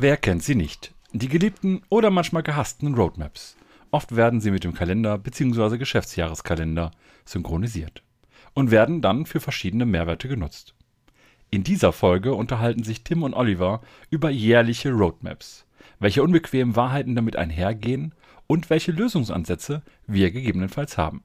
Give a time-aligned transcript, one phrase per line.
[0.00, 0.94] Wer kennt sie nicht?
[1.12, 3.56] Die geliebten oder manchmal gehassten Roadmaps.
[3.90, 5.76] Oft werden sie mit dem Kalender bzw.
[5.76, 6.92] Geschäftsjahreskalender
[7.24, 8.04] synchronisiert
[8.54, 10.76] und werden dann für verschiedene Mehrwerte genutzt.
[11.50, 15.66] In dieser Folge unterhalten sich Tim und Oliver über jährliche Roadmaps,
[15.98, 18.14] welche unbequemen Wahrheiten damit einhergehen
[18.46, 21.24] und welche Lösungsansätze wir gegebenenfalls haben.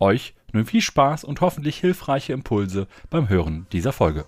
[0.00, 4.24] Euch nun viel Spaß und hoffentlich hilfreiche Impulse beim Hören dieser Folge.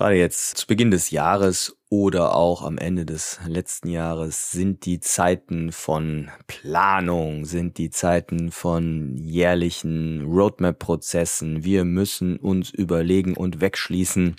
[0.00, 4.98] Gerade jetzt zu Beginn des Jahres oder auch am Ende des letzten Jahres sind die
[4.98, 11.64] Zeiten von Planung, sind die Zeiten von jährlichen Roadmap-Prozessen.
[11.64, 14.36] Wir müssen uns überlegen und wegschließen,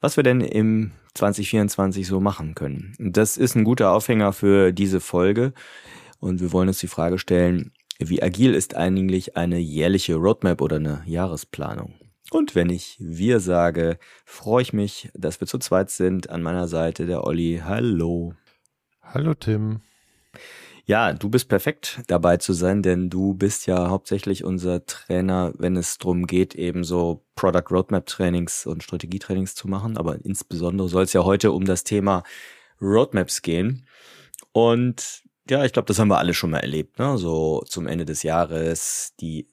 [0.00, 2.94] was wir denn im 2024 so machen können.
[2.98, 5.52] Das ist ein guter Aufhänger für diese Folge
[6.20, 10.76] und wir wollen uns die Frage stellen, wie agil ist eigentlich eine jährliche Roadmap oder
[10.76, 12.07] eine Jahresplanung?
[12.30, 16.28] Und wenn ich wir sage, freue ich mich, dass wir zu zweit sind.
[16.30, 17.62] An meiner Seite der Olli.
[17.64, 18.34] Hallo.
[19.00, 19.80] Hallo Tim.
[20.84, 25.76] Ja, du bist perfekt dabei zu sein, denn du bist ja hauptsächlich unser Trainer, wenn
[25.76, 29.96] es darum geht, eben so Product Roadmap Trainings und Strategietrainings zu machen.
[29.98, 32.22] Aber insbesondere soll es ja heute um das Thema
[32.80, 33.86] Roadmaps gehen.
[34.52, 37.16] Und ja, ich glaube, das haben wir alle schon mal erlebt, ne?
[37.18, 39.48] So zum Ende des Jahres die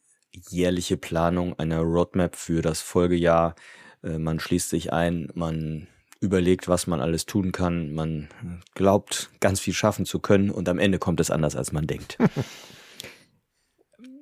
[0.50, 3.56] jährliche Planung einer Roadmap für das Folgejahr.
[4.04, 5.88] Äh, man schließt sich ein, man
[6.20, 8.30] überlegt, was man alles tun kann, man
[8.74, 12.18] glaubt, ganz viel schaffen zu können und am Ende kommt es anders, als man denkt.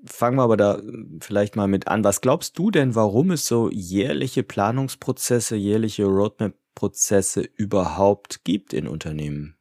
[0.05, 0.81] Fangen wir aber da
[1.21, 2.03] vielleicht mal mit an.
[2.03, 9.55] Was glaubst du denn, warum es so jährliche Planungsprozesse, jährliche Roadmap-Prozesse überhaupt gibt in Unternehmen?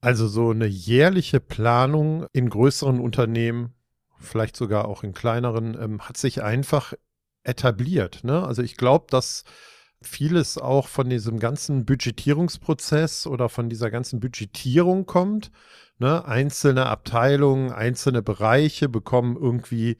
[0.00, 3.74] Also so eine jährliche Planung in größeren Unternehmen
[4.24, 6.94] vielleicht sogar auch in kleineren, ähm, hat sich einfach
[7.44, 8.24] etabliert.
[8.24, 8.44] Ne?
[8.44, 9.44] Also ich glaube, dass
[10.02, 15.50] vieles auch von diesem ganzen Budgetierungsprozess oder von dieser ganzen Budgetierung kommt.
[15.98, 16.24] Ne?
[16.24, 19.96] Einzelne Abteilungen, einzelne Bereiche bekommen irgendwie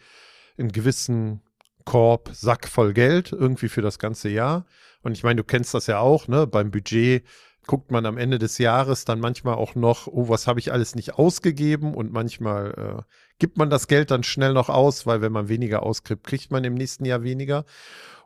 [0.59, 1.43] einen gewissen
[1.85, 4.67] Korb, Sack voll Geld irgendwie für das ganze Jahr.
[5.03, 6.47] Und ich meine, du kennst das ja auch, ne?
[6.47, 7.25] Beim Budget
[7.67, 10.95] guckt man am Ende des Jahres dann manchmal auch noch, oh, was habe ich alles
[10.95, 13.03] nicht ausgegeben und manchmal äh,
[13.39, 16.65] gibt man das Geld dann schnell noch aus, weil wenn man weniger ausgibt, kriegt man
[16.65, 17.65] im nächsten Jahr weniger.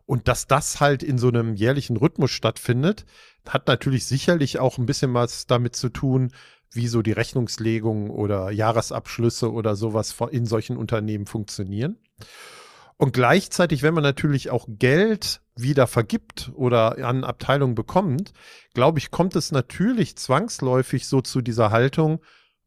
[0.07, 3.05] Und dass das halt in so einem jährlichen Rhythmus stattfindet,
[3.47, 6.33] hat natürlich sicherlich auch ein bisschen was damit zu tun,
[6.73, 11.99] wie so die Rechnungslegung oder Jahresabschlüsse oder sowas in solchen Unternehmen funktionieren.
[12.97, 18.33] Und gleichzeitig, wenn man natürlich auch Geld wieder vergibt oder an Abteilungen bekommt,
[18.75, 22.21] glaube ich, kommt es natürlich zwangsläufig so zu dieser Haltung,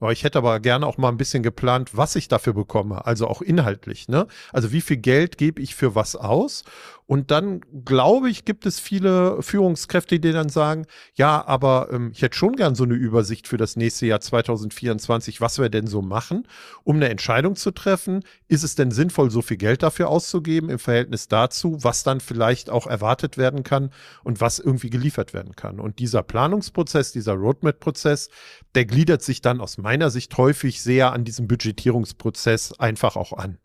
[0.10, 3.44] ich hätte aber gerne auch mal ein bisschen geplant, was ich dafür bekomme, also auch
[3.44, 4.08] inhaltlich.
[4.08, 4.26] Ne?
[4.52, 6.64] Also wie viel Geld gebe ich für was aus?
[7.12, 12.22] Und dann glaube ich, gibt es viele Führungskräfte, die dann sagen, ja, aber ähm, ich
[12.22, 16.02] hätte schon gern so eine Übersicht für das nächste Jahr 2024, was wir denn so
[16.02, 16.48] machen,
[16.86, 18.24] um eine Entscheidung zu treffen.
[18.48, 22.70] Ist es denn sinnvoll, so viel Geld dafür auszugeben im Verhältnis dazu, was dann vielleicht
[22.70, 23.92] auch erwartet werden kann
[24.24, 25.82] und was irgendwie geliefert werden kann?
[25.82, 28.30] Und dieser Planungsprozess, dieser Roadmap-Prozess,
[28.74, 33.58] der gliedert sich dann aus meiner Sicht häufig sehr an diesem Budgetierungsprozess einfach auch an.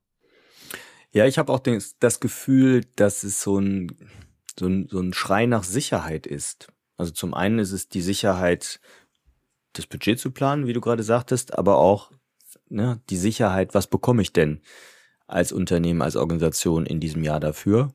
[1.17, 1.63] Ja, ich habe auch
[1.99, 3.97] das Gefühl, dass es so ein,
[4.59, 6.69] so, ein, so ein Schrei nach Sicherheit ist.
[6.99, 8.81] Also zum einen ist es die Sicherheit,
[9.73, 12.11] das Budget zu planen, wie du gerade sagtest, aber auch
[12.69, 14.61] ne, die Sicherheit, was bekomme ich denn
[15.27, 17.95] als Unternehmen, als Organisation in diesem Jahr dafür?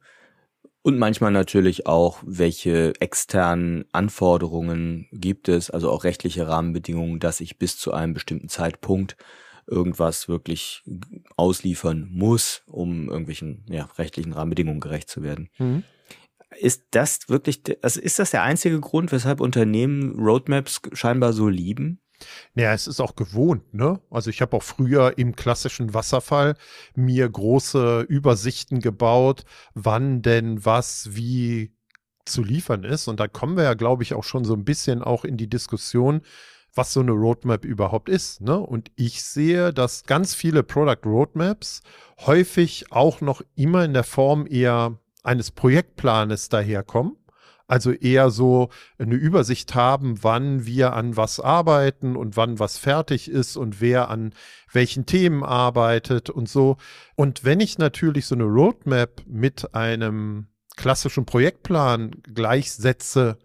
[0.82, 7.60] Und manchmal natürlich auch, welche externen Anforderungen gibt es, also auch rechtliche Rahmenbedingungen, dass ich
[7.60, 9.16] bis zu einem bestimmten Zeitpunkt
[9.72, 10.84] irgendwas wirklich
[11.38, 15.50] ausliefern muss, um irgendwelchen ja, rechtlichen Rahmenbedingungen gerecht zu werden.
[15.58, 15.84] Mhm.
[16.60, 22.02] Ist das wirklich, also ist das der einzige Grund, weshalb Unternehmen Roadmaps scheinbar so lieben?
[22.54, 24.00] Ja, es ist auch gewohnt, ne?
[24.12, 26.56] Also ich habe auch früher im klassischen Wasserfall
[26.94, 29.44] mir große Übersichten gebaut,
[29.74, 31.74] wann denn was wie
[32.26, 33.08] zu liefern ist.
[33.08, 35.50] Und da kommen wir ja, glaube ich, auch schon so ein bisschen auch in die
[35.50, 36.22] Diskussion,
[36.74, 38.42] was so eine Roadmap überhaupt ist.
[38.42, 38.58] Ne?
[38.58, 41.82] Und ich sehe, dass ganz viele Product Roadmaps
[42.26, 47.18] häufig auch noch immer in der Form eher eines Projektplanes daherkommen.
[47.68, 53.32] Also eher so eine Übersicht haben, wann wir an was arbeiten und wann was fertig
[53.32, 54.34] ist und wer an
[54.74, 56.76] welchen Themen arbeitet und so.
[57.16, 63.38] Und wenn ich natürlich so eine Roadmap mit einem klassischen Projektplan gleichsetze,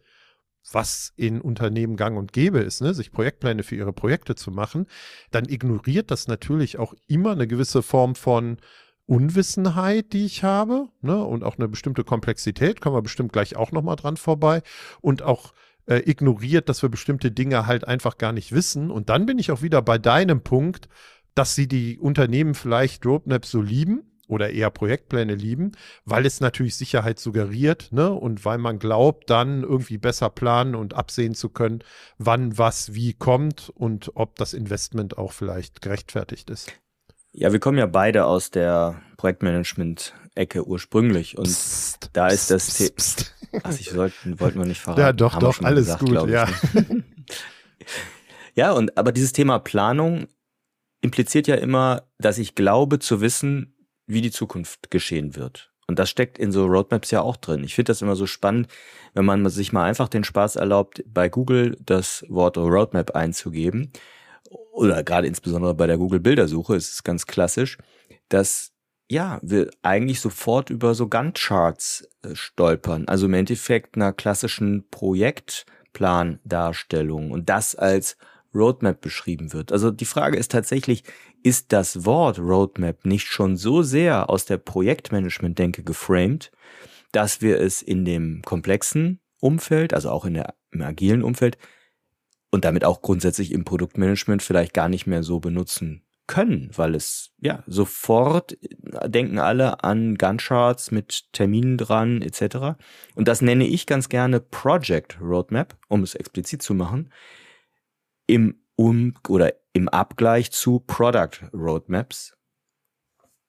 [0.72, 4.86] was in Unternehmen gang und gäbe ist, ne, sich Projektpläne für ihre Projekte zu machen,
[5.30, 8.58] dann ignoriert das natürlich auch immer eine gewisse Form von
[9.06, 13.70] Unwissenheit, die ich habe, ne, und auch eine bestimmte Komplexität, kommen wir bestimmt gleich auch
[13.70, 14.62] nochmal dran vorbei,
[15.00, 15.52] und auch
[15.86, 18.90] äh, ignoriert, dass wir bestimmte Dinge halt einfach gar nicht wissen.
[18.90, 20.88] Und dann bin ich auch wieder bei deinem Punkt,
[21.34, 25.72] dass sie die Unternehmen vielleicht Roadmaps so lieben, oder eher Projektpläne lieben,
[26.04, 28.12] weil es natürlich Sicherheit suggeriert, ne?
[28.12, 31.80] Und weil man glaubt, dann irgendwie besser planen und absehen zu können,
[32.18, 36.72] wann was wie kommt und ob das Investment auch vielleicht gerechtfertigt ist.
[37.32, 43.34] Ja, wir kommen ja beide aus der Projektmanagement-Ecke ursprünglich und psst, da ist das psst.
[43.62, 45.00] Ach, ich sollten, wollten wir nicht verraten.
[45.00, 46.48] Ja, doch, doch, alles gesagt, gut, ja.
[46.72, 47.04] Ne?
[48.54, 50.28] ja, und aber dieses Thema Planung
[51.02, 53.75] impliziert ja immer, dass ich glaube zu wissen,
[54.06, 55.72] wie die Zukunft geschehen wird.
[55.88, 57.62] Und das steckt in so Roadmaps ja auch drin.
[57.62, 58.68] Ich finde das immer so spannend,
[59.14, 63.92] wenn man sich mal einfach den Spaß erlaubt, bei Google das Wort Roadmap einzugeben.
[64.72, 67.78] Oder gerade insbesondere bei der Google Bildersuche ist es ganz klassisch,
[68.28, 68.72] dass
[69.08, 73.06] ja, wir eigentlich sofort über so Gantt-Charts äh, stolpern.
[73.06, 78.16] Also im Endeffekt einer klassischen Projektplandarstellung und das als
[78.56, 79.72] Roadmap beschrieben wird.
[79.72, 81.04] Also die Frage ist tatsächlich,
[81.42, 86.50] ist das Wort Roadmap nicht schon so sehr aus der Projektmanagement-Denke geframed,
[87.12, 91.58] dass wir es in dem komplexen Umfeld, also auch in der, im agilen Umfeld
[92.50, 97.30] und damit auch grundsätzlich im Produktmanagement vielleicht gar nicht mehr so benutzen können, weil es
[97.40, 98.58] ja sofort
[99.06, 102.78] denken alle an Guncharts mit Terminen dran etc.
[103.14, 107.10] Und das nenne ich ganz gerne Project Roadmap, um es explizit zu machen
[108.26, 112.36] im um oder im Abgleich zu Product Roadmaps.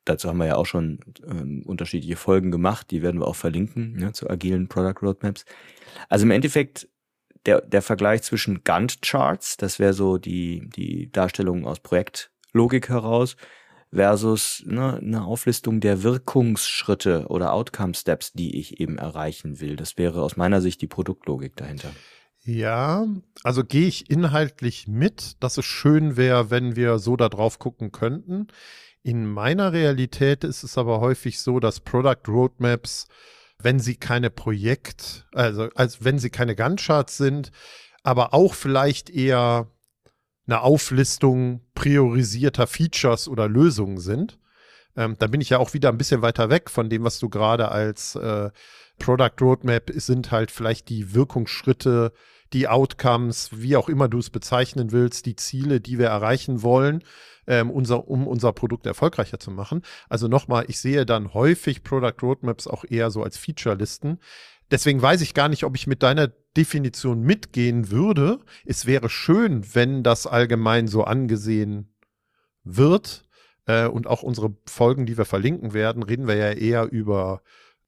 [0.06, 3.94] Dazu haben wir ja auch schon ähm, unterschiedliche Folgen gemacht, die werden wir auch verlinken,
[3.98, 5.44] ne, zu agilen Product Roadmaps.
[6.08, 6.88] Also im Endeffekt
[7.46, 13.36] der, der Vergleich zwischen Gantt Charts, das wäre so die, die Darstellung aus Projektlogik heraus,
[13.92, 19.76] versus ne, eine Auflistung der Wirkungsschritte oder Outcome Steps, die ich eben erreichen will.
[19.76, 21.90] Das wäre aus meiner Sicht die Produktlogik dahinter.
[22.48, 23.06] Ja,
[23.44, 27.92] also gehe ich inhaltlich mit, dass es schön wäre, wenn wir so da drauf gucken
[27.92, 28.48] könnten.
[29.04, 33.08] In meiner Realität ist es aber häufig so, dass Product Roadmaps,
[33.60, 37.52] wenn sie keine Projekt, also als wenn sie keine Gantt-Charts sind,
[38.04, 39.70] aber auch vielleicht eher
[40.48, 44.40] eine Auflistung priorisierter Features oder Lösungen sind.
[44.96, 47.28] Ähm, da bin ich ja auch wieder ein bisschen weiter weg von dem, was du
[47.28, 48.52] gerade als äh,
[49.00, 52.14] Product Roadmap sind halt vielleicht die Wirkungsschritte,
[52.54, 57.04] die Outcomes, wie auch immer du es bezeichnen willst, die Ziele, die wir erreichen wollen,
[57.48, 59.82] ähm, unser, um unser Produkt erfolgreicher zu machen.
[60.10, 64.20] Also nochmal, ich sehe dann häufig Product Roadmaps auch eher so als Feature-Listen.
[64.70, 66.28] Deswegen weiß ich gar nicht, ob ich mit deiner
[66.58, 68.40] Definition mitgehen würde.
[68.66, 71.94] Es wäre schön, wenn das allgemein so angesehen
[72.64, 73.24] wird.
[73.66, 77.42] Äh, und auch unsere Folgen, die wir verlinken werden, reden wir ja eher über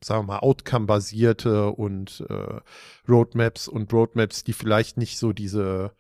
[0.04, 2.60] sagen wir mal, Outcome-basierte und äh,
[3.08, 5.92] Roadmaps und Roadmaps, die vielleicht nicht so diese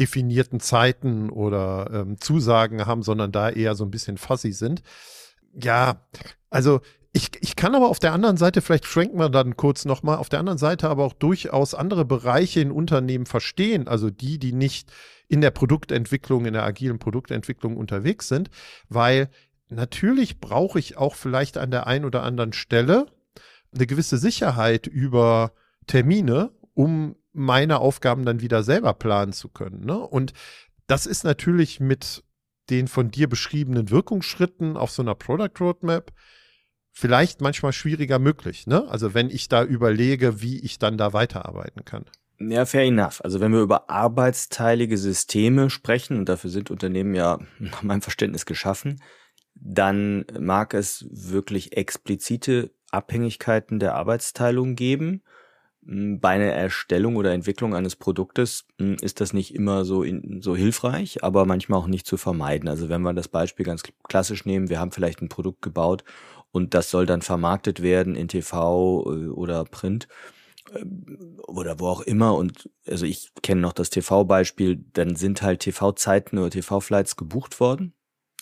[0.00, 4.82] definierten Zeiten oder ähm, Zusagen haben, sondern da eher so ein bisschen fuzzy sind.
[5.54, 6.06] Ja,
[6.48, 6.80] also
[7.12, 10.30] ich, ich kann aber auf der anderen Seite, vielleicht schwenken wir dann kurz nochmal, auf
[10.30, 14.90] der anderen Seite aber auch durchaus andere Bereiche in Unternehmen verstehen, also die, die nicht
[15.28, 18.48] in der Produktentwicklung, in der agilen Produktentwicklung unterwegs sind,
[18.88, 19.28] weil
[19.68, 23.06] natürlich brauche ich auch vielleicht an der einen oder anderen Stelle
[23.74, 25.52] eine gewisse Sicherheit über
[25.86, 29.84] Termine, um meine Aufgaben dann wieder selber planen zu können.
[29.84, 29.98] Ne?
[29.98, 30.32] Und
[30.86, 32.22] das ist natürlich mit
[32.70, 36.12] den von dir beschriebenen Wirkungsschritten auf so einer Product Roadmap
[36.92, 38.66] vielleicht manchmal schwieriger möglich.
[38.66, 38.86] Ne?
[38.88, 42.04] Also wenn ich da überlege, wie ich dann da weiterarbeiten kann.
[42.38, 43.22] Ja, fair enough.
[43.24, 48.46] Also wenn wir über arbeitsteilige Systeme sprechen, und dafür sind Unternehmen ja nach meinem Verständnis
[48.46, 49.00] geschaffen,
[49.54, 55.22] dann mag es wirklich explizite Abhängigkeiten der Arbeitsteilung geben.
[55.84, 60.40] Hm, bei einer Erstellung oder Entwicklung eines Produktes hm, ist das nicht immer so, in,
[60.42, 62.68] so hilfreich, aber manchmal auch nicht zu vermeiden.
[62.68, 66.04] Also wenn wir das Beispiel ganz klassisch nehmen, wir haben vielleicht ein Produkt gebaut
[66.52, 70.06] und das soll dann vermarktet werden in TV äh, oder Print
[70.72, 70.84] äh,
[71.48, 72.34] oder wo auch immer.
[72.36, 77.94] Und also ich kenne noch das TV-Beispiel, dann sind halt TV-Zeiten oder TV-Flights gebucht worden.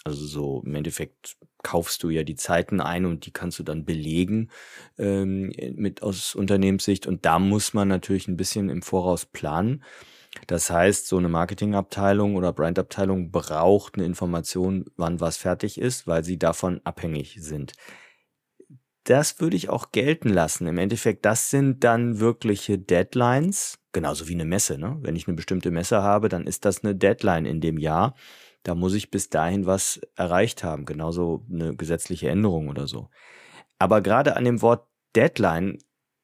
[0.04, 3.84] Also so im Endeffekt kaufst du ja die Zeiten ein und die kannst du dann
[3.84, 4.50] belegen
[4.98, 7.06] ähm, mit aus Unternehmenssicht.
[7.06, 9.82] Und da muss man natürlich ein bisschen im Voraus planen.
[10.46, 16.24] Das heißt, so eine Marketingabteilung oder Brandabteilung braucht eine Information, wann was fertig ist, weil
[16.24, 17.72] sie davon abhängig sind.
[19.04, 20.66] das würde ich auch gelten lassen.
[20.66, 24.78] Im Endeffekt, das sind dann wirkliche Deadlines, genauso wie eine Messe.
[24.78, 24.98] Ne?
[25.00, 28.14] Wenn ich eine bestimmte Messe habe, dann ist das eine Deadline in dem Jahr.
[28.62, 33.08] Da muss ich bis dahin was erreicht haben, genauso eine gesetzliche Änderung oder so.
[33.78, 34.86] Aber gerade an dem Wort
[35.16, 35.78] Deadline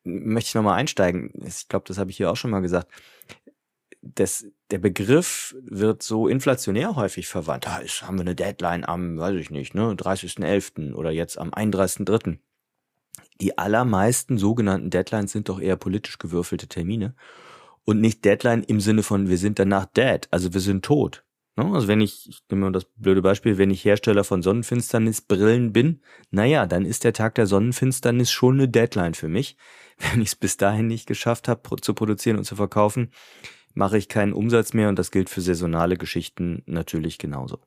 [0.05, 1.33] möchte ich nochmal einsteigen.
[1.45, 2.89] Ich glaube, das habe ich hier auch schon mal gesagt.
[4.03, 7.67] Das, der Begriff wird so inflationär häufig verwandt.
[7.67, 10.95] Da ist, haben wir eine Deadline am, weiß ich nicht, ne, 30.11.
[10.95, 12.39] oder jetzt am 31.3.
[13.41, 17.15] Die allermeisten sogenannten Deadlines sind doch eher politisch gewürfelte Termine
[17.85, 21.26] und nicht Deadline im Sinne von wir sind danach dead, also wir sind tot.
[21.57, 21.65] Ne?
[21.73, 26.03] Also wenn ich, ich nehme mal das blöde Beispiel, wenn ich Hersteller von Sonnenfinsternisbrillen bin,
[26.31, 29.57] naja, dann ist der Tag der Sonnenfinsternis schon eine Deadline für mich.
[29.99, 33.13] Wenn ich es bis dahin nicht geschafft habe zu produzieren und zu verkaufen,
[33.73, 37.61] mache ich keinen Umsatz mehr und das gilt für saisonale Geschichten natürlich genauso.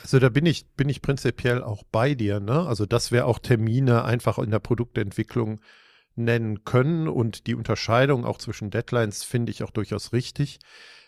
[0.00, 2.66] Also da bin ich, bin ich prinzipiell auch bei dir, ne?
[2.66, 5.60] Also dass wir auch Termine einfach in der Produktentwicklung
[6.16, 10.58] nennen können und die Unterscheidung auch zwischen Deadlines finde ich auch durchaus richtig.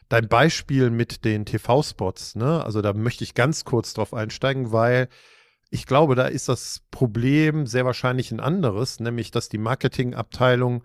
[0.08, 2.64] Dein Beispiel mit den TV-Spots, ne?
[2.64, 5.08] Also da möchte ich ganz kurz drauf einsteigen, weil
[5.70, 10.84] ich glaube, da ist das Problem sehr wahrscheinlich ein anderes, nämlich dass die Marketingabteilung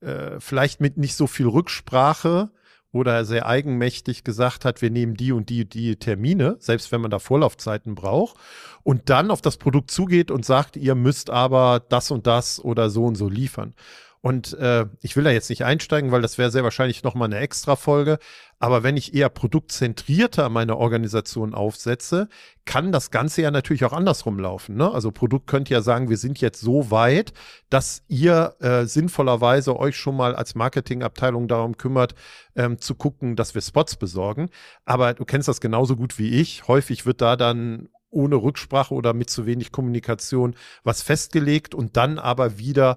[0.00, 2.50] äh, vielleicht mit nicht so viel Rücksprache
[2.92, 7.10] oder sehr eigenmächtig gesagt hat, wir nehmen die und die die Termine, selbst wenn man
[7.10, 8.36] da Vorlaufzeiten braucht,
[8.82, 12.90] und dann auf das Produkt zugeht und sagt, ihr müsst aber das und das oder
[12.90, 13.74] so und so liefern.
[14.20, 17.38] Und äh, ich will da jetzt nicht einsteigen, weil das wäre sehr wahrscheinlich nochmal eine
[17.38, 18.18] extra Folge.
[18.58, 22.28] Aber wenn ich eher produktzentrierter meine Organisation aufsetze,
[22.64, 24.76] kann das Ganze ja natürlich auch andersrum laufen.
[24.76, 24.90] Ne?
[24.90, 27.32] Also Produkt könnte ja sagen, wir sind jetzt so weit,
[27.68, 32.14] dass ihr äh, sinnvollerweise euch schon mal als Marketingabteilung darum kümmert,
[32.56, 34.48] ähm, zu gucken, dass wir Spots besorgen.
[34.84, 36.66] Aber du kennst das genauso gut wie ich.
[36.66, 42.18] Häufig wird da dann ohne Rücksprache oder mit zu wenig Kommunikation was festgelegt und dann
[42.18, 42.96] aber wieder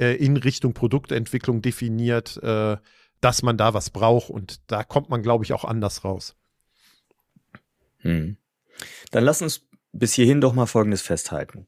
[0.00, 2.78] äh, in Richtung Produktentwicklung definiert, äh,
[3.20, 4.30] dass man da was braucht.
[4.30, 6.36] Und da kommt man, glaube ich, auch anders raus.
[7.98, 8.38] Hm.
[9.10, 11.66] Dann lass uns bis hierhin doch mal Folgendes festhalten.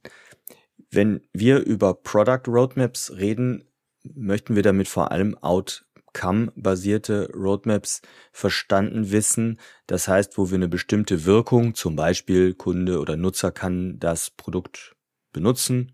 [0.90, 3.64] Wenn wir über Product Roadmaps reden,
[4.02, 9.60] möchten wir damit vor allem Outcome-basierte Roadmaps verstanden wissen.
[9.86, 14.96] Das heißt, wo wir eine bestimmte Wirkung, zum Beispiel Kunde oder Nutzer kann das Produkt
[15.32, 15.92] benutzen,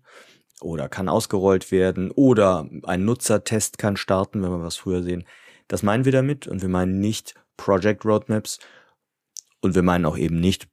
[0.61, 5.25] oder kann ausgerollt werden oder ein Nutzertest kann starten, wenn wir was früher sehen.
[5.67, 8.59] Das meinen wir damit und wir meinen nicht Project Roadmaps
[9.61, 10.67] und wir meinen auch eben nicht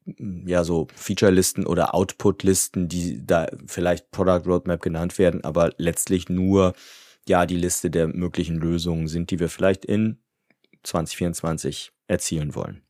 [0.47, 6.75] ja so Feature-Listen oder Output-Listen, die da vielleicht Product Roadmap genannt werden, aber letztlich nur
[7.29, 10.19] ja die Liste der möglichen Lösungen sind, die wir vielleicht in
[10.85, 12.83] 2024 erzielen wollen.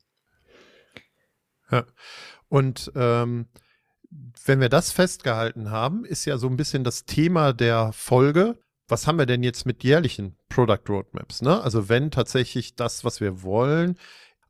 [1.71, 1.87] Ja.
[2.49, 3.47] Und ähm,
[4.45, 8.59] wenn wir das festgehalten haben, ist ja so ein bisschen das Thema der Folge.
[8.89, 11.43] Was haben wir denn jetzt mit jährlichen Product Roadmaps?
[11.43, 11.61] Ne?
[11.61, 13.99] Also wenn tatsächlich das, was wir wollen,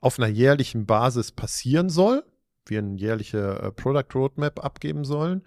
[0.01, 2.25] auf einer jährlichen Basis passieren soll,
[2.67, 5.43] wir eine jährliche äh, Product Roadmap abgeben sollen,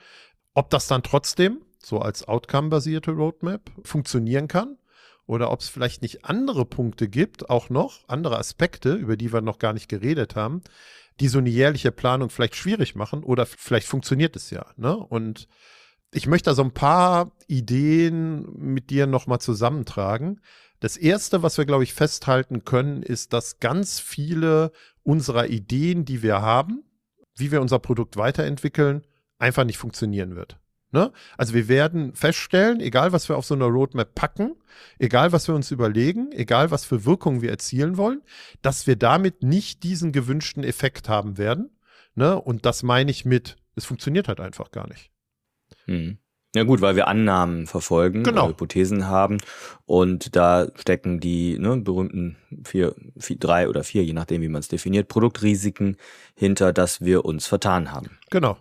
[0.54, 4.78] ob das dann trotzdem so als Outcome-basierte Roadmap funktionieren kann
[5.26, 9.42] oder ob es vielleicht nicht andere Punkte gibt, auch noch andere Aspekte, über die wir
[9.42, 10.64] noch gar nicht geredet haben,
[11.20, 14.66] die so eine jährliche Planung vielleicht schwierig machen oder vielleicht funktioniert es ja.
[14.78, 14.96] Ne?
[14.96, 15.48] Und
[16.12, 20.42] ich möchte da so ein paar Ideen mit dir nochmal zusammentragen.
[20.80, 24.72] Das erste, was wir, glaube ich, festhalten können, ist, dass ganz viele
[25.04, 26.84] unserer Ideen, die wir haben,
[27.36, 29.06] wie wir unser Produkt weiterentwickeln,
[29.38, 30.58] einfach nicht funktionieren wird.
[30.92, 31.12] Ne?
[31.38, 34.56] Also wir werden feststellen, egal was wir auf so einer Roadmap packen,
[34.98, 38.22] egal was wir uns überlegen, egal was für Wirkungen wir erzielen wollen,
[38.62, 41.70] dass wir damit nicht diesen gewünschten Effekt haben werden.
[42.16, 42.40] Ne?
[42.40, 45.12] Und das meine ich mit, es funktioniert halt einfach gar nicht.
[45.86, 46.18] Hm.
[46.56, 48.50] Ja gut, weil wir Annahmen verfolgen, genau.
[48.50, 49.38] Hypothesen haben
[49.86, 54.62] und da stecken die ne, berühmten vier, vier, drei oder vier, je nachdem wie man
[54.62, 55.98] es definiert, Produktrisiken
[56.34, 58.18] hinter, dass wir uns vertan haben.
[58.32, 58.58] Genau.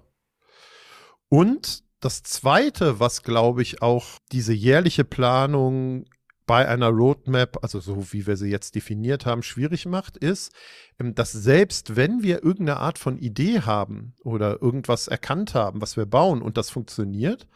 [1.30, 6.04] Und das Zweite, was, glaube ich, auch diese jährliche Planung
[6.46, 10.52] bei einer Roadmap, also so wie wir sie jetzt definiert haben, schwierig macht, ist,
[10.98, 15.96] ähm, dass selbst wenn wir irgendeine Art von Idee haben oder irgendwas erkannt haben, was
[15.96, 17.46] wir bauen und das funktioniert,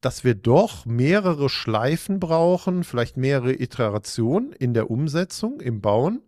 [0.00, 6.22] dass wir doch mehrere Schleifen brauchen, vielleicht mehrere Iterationen in der Umsetzung, im Bauen,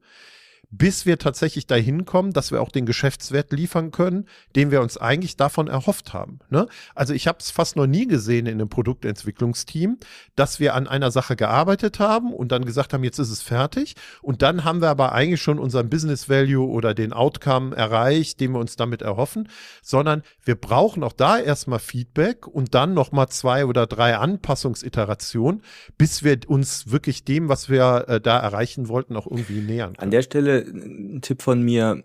[0.71, 4.99] bis wir tatsächlich dahin kommen, dass wir auch den Geschäftswert liefern können, den wir uns
[4.99, 6.41] eigentlich davon erhofft haben.
[6.51, 6.67] Ne?
[6.95, 9.99] Also ich habe es fast noch nie gesehen in einem Produktentwicklungsteam,
[10.37, 13.95] dass wir an einer Sache gearbeitet haben und dann gesagt haben, jetzt ist es fertig.
[14.21, 18.53] Und dann haben wir aber eigentlich schon unseren Business Value oder den Outcome erreicht, den
[18.53, 19.49] wir uns damit erhoffen,
[19.83, 25.63] sondern wir brauchen auch da erstmal Feedback und dann nochmal zwei oder drei Anpassungsiterationen,
[25.97, 30.03] bis wir uns wirklich dem, was wir äh, da erreichen wollten, auch irgendwie nähern können.
[30.03, 32.05] An der Stelle ein Tipp von mir,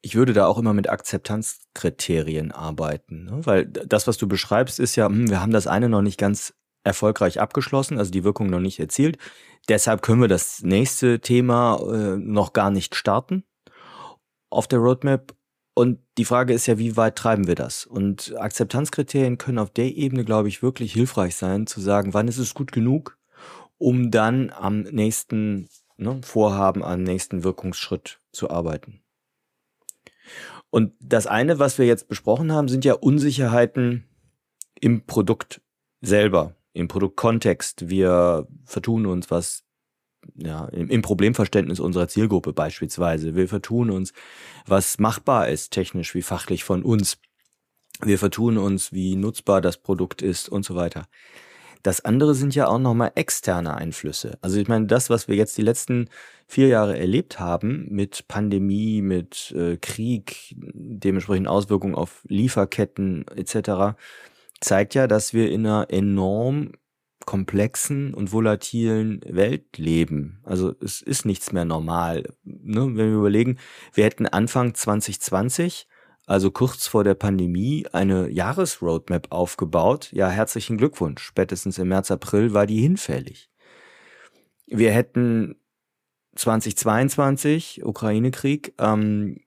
[0.00, 3.40] ich würde da auch immer mit Akzeptanzkriterien arbeiten, ne?
[3.44, 6.54] weil das, was du beschreibst, ist ja, hm, wir haben das eine noch nicht ganz
[6.84, 9.18] erfolgreich abgeschlossen, also die Wirkung noch nicht erzielt.
[9.68, 13.44] Deshalb können wir das nächste Thema äh, noch gar nicht starten
[14.50, 15.34] auf der Roadmap.
[15.74, 17.86] Und die Frage ist ja, wie weit treiben wir das?
[17.86, 22.38] Und Akzeptanzkriterien können auf der Ebene, glaube ich, wirklich hilfreich sein, zu sagen, wann ist
[22.38, 23.16] es gut genug,
[23.76, 29.00] um dann am nächsten ne, Vorhaben, am nächsten Wirkungsschritt zu arbeiten.
[30.70, 34.04] Und das eine, was wir jetzt besprochen haben, sind ja Unsicherheiten
[34.80, 35.60] im Produkt
[36.00, 37.88] selber, im Produktkontext.
[37.88, 39.64] Wir vertun uns was,
[40.34, 43.34] ja, im, im Problemverständnis unserer Zielgruppe beispielsweise.
[43.34, 44.12] Wir vertun uns,
[44.66, 47.18] was machbar ist, technisch wie fachlich von uns.
[48.02, 51.08] Wir vertun uns, wie nutzbar das Produkt ist und so weiter.
[51.82, 54.38] Das andere sind ja auch nochmal externe Einflüsse.
[54.40, 56.08] Also ich meine, das, was wir jetzt die letzten
[56.46, 63.96] vier Jahre erlebt haben mit Pandemie, mit äh, Krieg, dementsprechend Auswirkungen auf Lieferketten etc.,
[64.60, 66.72] zeigt ja, dass wir in einer enorm
[67.28, 70.40] komplexen und volatilen Welt leben.
[70.44, 72.24] Also es ist nichts mehr normal.
[72.42, 72.80] Ne?
[72.80, 73.58] Wenn wir überlegen,
[73.92, 75.86] wir hätten Anfang 2020
[76.28, 80.10] also kurz vor der Pandemie, eine Jahresroadmap aufgebaut.
[80.12, 81.22] Ja, herzlichen Glückwunsch.
[81.22, 83.50] Spätestens im März, April war die hinfällig.
[84.66, 85.56] Wir hätten
[86.36, 89.40] 2022, Ukraine-Krieg, ähm,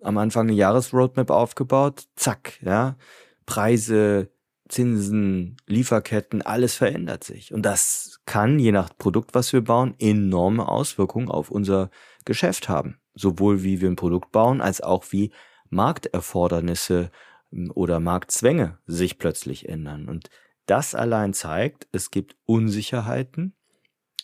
[0.00, 2.04] am Anfang eine Jahresroadmap aufgebaut.
[2.14, 2.96] Zack, ja.
[3.44, 4.30] Preise,
[4.68, 7.52] Zinsen, Lieferketten, alles verändert sich.
[7.52, 11.90] Und das kann, je nach Produkt, was wir bauen, enorme Auswirkungen auf unser
[12.24, 13.00] Geschäft haben.
[13.14, 15.32] Sowohl wie wir ein Produkt bauen, als auch wie
[15.70, 17.10] Markterfordernisse
[17.50, 20.08] hm, oder Marktzwänge sich plötzlich ändern.
[20.08, 20.30] Und
[20.66, 23.54] das allein zeigt, es gibt Unsicherheiten,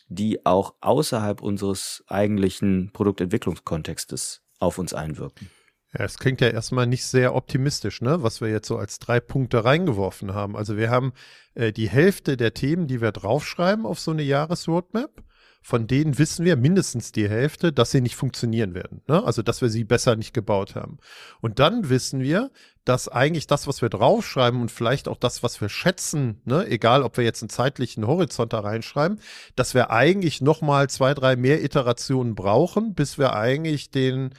[0.09, 5.51] die auch außerhalb unseres eigentlichen Produktentwicklungskontextes auf uns einwirken.
[5.97, 9.21] Ja, es klingt ja erstmal nicht sehr optimistisch, ne, was wir jetzt so als drei
[9.21, 10.57] Punkte reingeworfen haben.
[10.57, 11.13] Also wir haben
[11.55, 15.23] äh, die Hälfte der Themen, die wir draufschreiben auf so eine Jahresroadmap
[15.67, 19.01] von denen wissen wir mindestens die Hälfte, dass sie nicht funktionieren werden.
[19.09, 19.25] Ne?
[19.25, 20.99] Also, dass wir sie besser nicht gebaut haben.
[21.41, 22.51] Und dann wissen wir,
[22.85, 27.03] dass eigentlich das, was wir draufschreiben und vielleicht auch das, was wir schätzen, ne, egal
[27.03, 29.19] ob wir jetzt einen zeitlichen Horizont da reinschreiben,
[29.57, 34.35] dass wir eigentlich noch mal zwei, drei mehr Iterationen brauchen, bis wir eigentlich den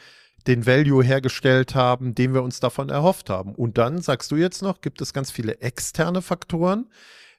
[0.45, 3.55] den Value hergestellt haben, den wir uns davon erhofft haben.
[3.55, 6.85] Und dann sagst du jetzt noch, gibt es ganz viele externe Faktoren,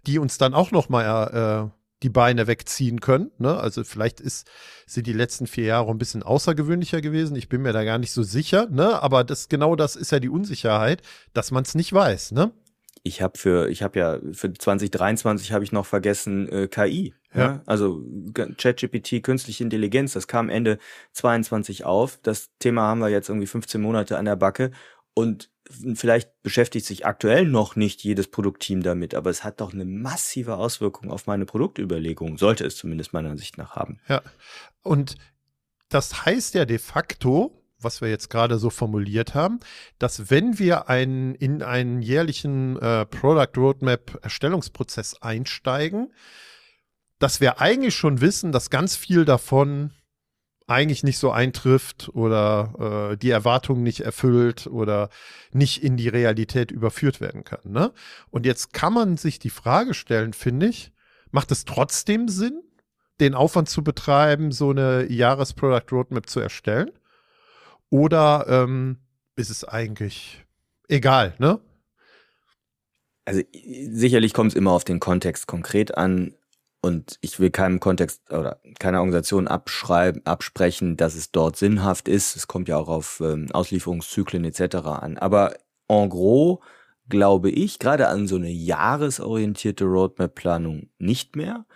[0.09, 3.31] die uns dann auch noch mal äh, die Beine wegziehen können.
[3.39, 3.57] Ne?
[3.57, 4.49] Also vielleicht ist,
[4.87, 7.37] sind die letzten vier Jahre ein bisschen außergewöhnlicher gewesen.
[7.37, 8.69] Ich bin mir da gar nicht so sicher.
[8.71, 9.03] Ne?
[9.03, 12.33] Aber das genau das ist ja die Unsicherheit, dass man es nicht weiß.
[12.33, 12.53] Ne?
[13.03, 17.15] Ich habe für, ich habe ja für 2023 habe ich noch vergessen äh, KI.
[17.33, 17.41] Ja.
[17.41, 17.63] ja.
[17.65, 18.03] Also
[18.59, 20.79] ChatGPT, künstliche Intelligenz, das kam Ende
[21.13, 22.19] 22 auf.
[22.23, 24.73] Das Thema haben wir jetzt irgendwie 15 Monate an der Backe
[25.15, 25.51] und
[25.95, 30.57] vielleicht beschäftigt sich aktuell noch nicht jedes Produktteam damit, aber es hat doch eine massive
[30.57, 34.01] Auswirkung auf meine Produktüberlegung, sollte es zumindest meiner Ansicht nach haben.
[34.09, 34.23] Ja,
[34.83, 35.17] und
[35.89, 39.61] das heißt ja de facto, was wir jetzt gerade so formuliert haben,
[39.99, 46.13] dass wenn wir einen, in einen jährlichen äh, Product Roadmap Erstellungsprozess einsteigen,
[47.19, 49.93] dass wir eigentlich schon wissen, dass ganz viel davon
[50.67, 55.11] eigentlich nicht so eintrifft oder äh, die Erwartungen nicht erfüllt oder
[55.53, 57.61] nicht in die Realität überführt werden kann.
[57.65, 57.93] Ne?
[58.31, 60.93] Und jetzt kann man sich die Frage stellen, finde ich,
[61.31, 62.63] macht es trotzdem Sinn,
[63.21, 66.91] den Aufwand zu betreiben, so eine Jahresproduct Roadmap zu erstellen?
[67.89, 68.99] Oder ähm,
[69.37, 70.45] ist es eigentlich
[70.89, 71.61] egal, ne?
[73.25, 76.35] Also sicherlich kommt es immer auf den Kontext konkret an.
[76.87, 82.37] Und ich will keinem Kontext oder keiner Organisation abschreiben, absprechen, dass es dort sinnhaft ist.
[82.37, 84.77] Es kommt ja auch auf ähm, Auslieferungszyklen etc.
[84.87, 85.19] an.
[85.19, 85.57] Aber
[85.89, 86.61] en gros
[87.09, 91.67] glaube ich gerade an so eine jahresorientierte Roadmap-Planung nicht mehr,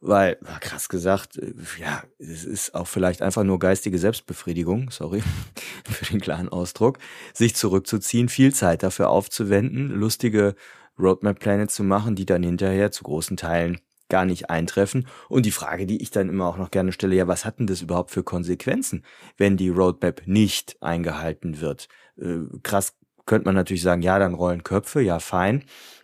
[0.00, 5.22] weil, krass gesagt, äh, ja, es ist auch vielleicht einfach nur geistige Selbstbefriedigung, sorry
[5.90, 6.98] für den klaren Ausdruck,
[7.32, 10.56] sich zurückzuziehen, viel Zeit dafür aufzuwenden, lustige
[10.98, 15.06] Roadmap-Pläne zu machen, die dann hinterher zu großen Teilen gar nicht eintreffen.
[15.28, 17.66] Und die Frage, die ich dann immer auch noch gerne stelle, ja, was hat denn
[17.66, 19.04] das überhaupt für Konsequenzen,
[19.36, 21.88] wenn die Roadmap nicht eingehalten wird?
[22.16, 22.94] Äh, krass
[23.28, 25.62] könnte man natürlich sagen, ja, dann rollen Köpfe, ja, fein.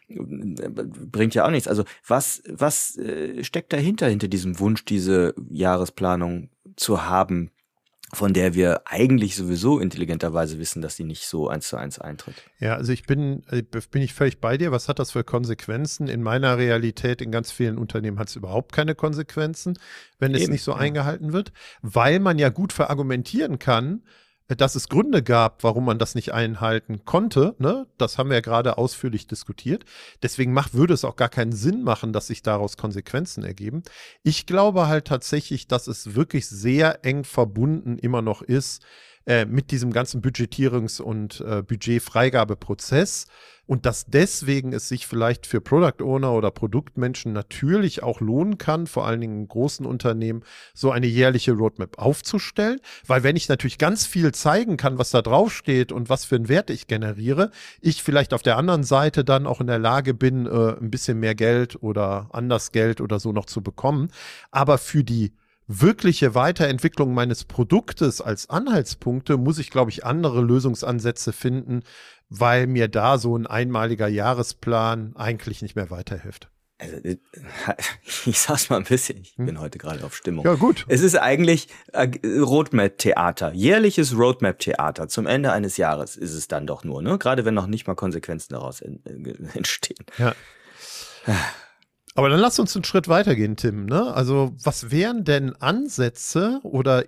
[0.09, 1.67] Bringt ja auch nichts.
[1.67, 7.51] Also was, was äh, steckt dahinter, hinter diesem Wunsch, diese Jahresplanung zu haben,
[8.15, 12.35] von der wir eigentlich sowieso intelligenterweise wissen, dass sie nicht so eins zu eins eintritt.
[12.59, 14.73] Ja, also ich bin, äh, bin ich völlig bei dir.
[14.73, 16.09] Was hat das für Konsequenzen?
[16.09, 19.79] In meiner Realität, in ganz vielen Unternehmen hat es überhaupt keine Konsequenzen,
[20.19, 20.79] wenn es Eben, nicht so ja.
[20.79, 24.03] eingehalten wird, weil man ja gut verargumentieren kann,
[24.49, 27.55] dass es Gründe gab, warum man das nicht einhalten konnte.
[27.59, 27.87] Ne?
[27.97, 29.85] Das haben wir ja gerade ausführlich diskutiert.
[30.23, 33.83] Deswegen macht, würde es auch gar keinen Sinn machen, dass sich daraus Konsequenzen ergeben.
[34.23, 38.85] Ich glaube halt tatsächlich, dass es wirklich sehr eng verbunden immer noch ist
[39.27, 43.27] äh, mit diesem ganzen Budgetierungs- und äh, Budgetfreigabeprozess
[43.67, 48.87] und dass deswegen es sich vielleicht für Product Owner oder Produktmenschen natürlich auch lohnen kann,
[48.87, 50.43] vor allen Dingen in großen Unternehmen,
[50.75, 52.81] so eine jährliche Roadmap aufzustellen.
[53.07, 56.49] Weil wenn ich natürlich ganz viel zeigen kann, was da draufsteht und was für einen
[56.49, 60.47] Wert ich generiere, ich vielleicht auf der anderen Seite dann auch in der Lage bin,
[60.47, 64.09] äh, ein bisschen mehr Geld oder anders Geld oder so noch zu bekommen.
[64.51, 65.33] Aber für die
[65.67, 71.83] wirkliche Weiterentwicklung meines Produktes als Anhaltspunkte muss ich, glaube ich, andere Lösungsansätze finden,
[72.29, 76.51] weil mir da so ein einmaliger Jahresplan eigentlich nicht mehr weiterhilft.
[76.79, 77.17] Also, äh,
[78.27, 79.61] ich sag's mal ein bisschen, ich bin hm?
[79.61, 80.45] heute gerade auf Stimmung.
[80.45, 80.85] Ja, gut.
[80.89, 85.09] Es ist eigentlich äh, Roadmap-Theater, jährliches Roadmap-Theater.
[85.09, 87.19] Zum Ende eines Jahres ist es dann doch nur, ne?
[87.19, 88.91] Gerade wenn noch nicht mal Konsequenzen daraus äh,
[89.55, 90.05] entstehen.
[90.19, 90.35] Ja.
[92.15, 93.87] Aber dann lass uns einen Schritt weitergehen, Tim.
[93.87, 94.15] Ne?
[94.15, 97.05] Also, was wären denn Ansätze oder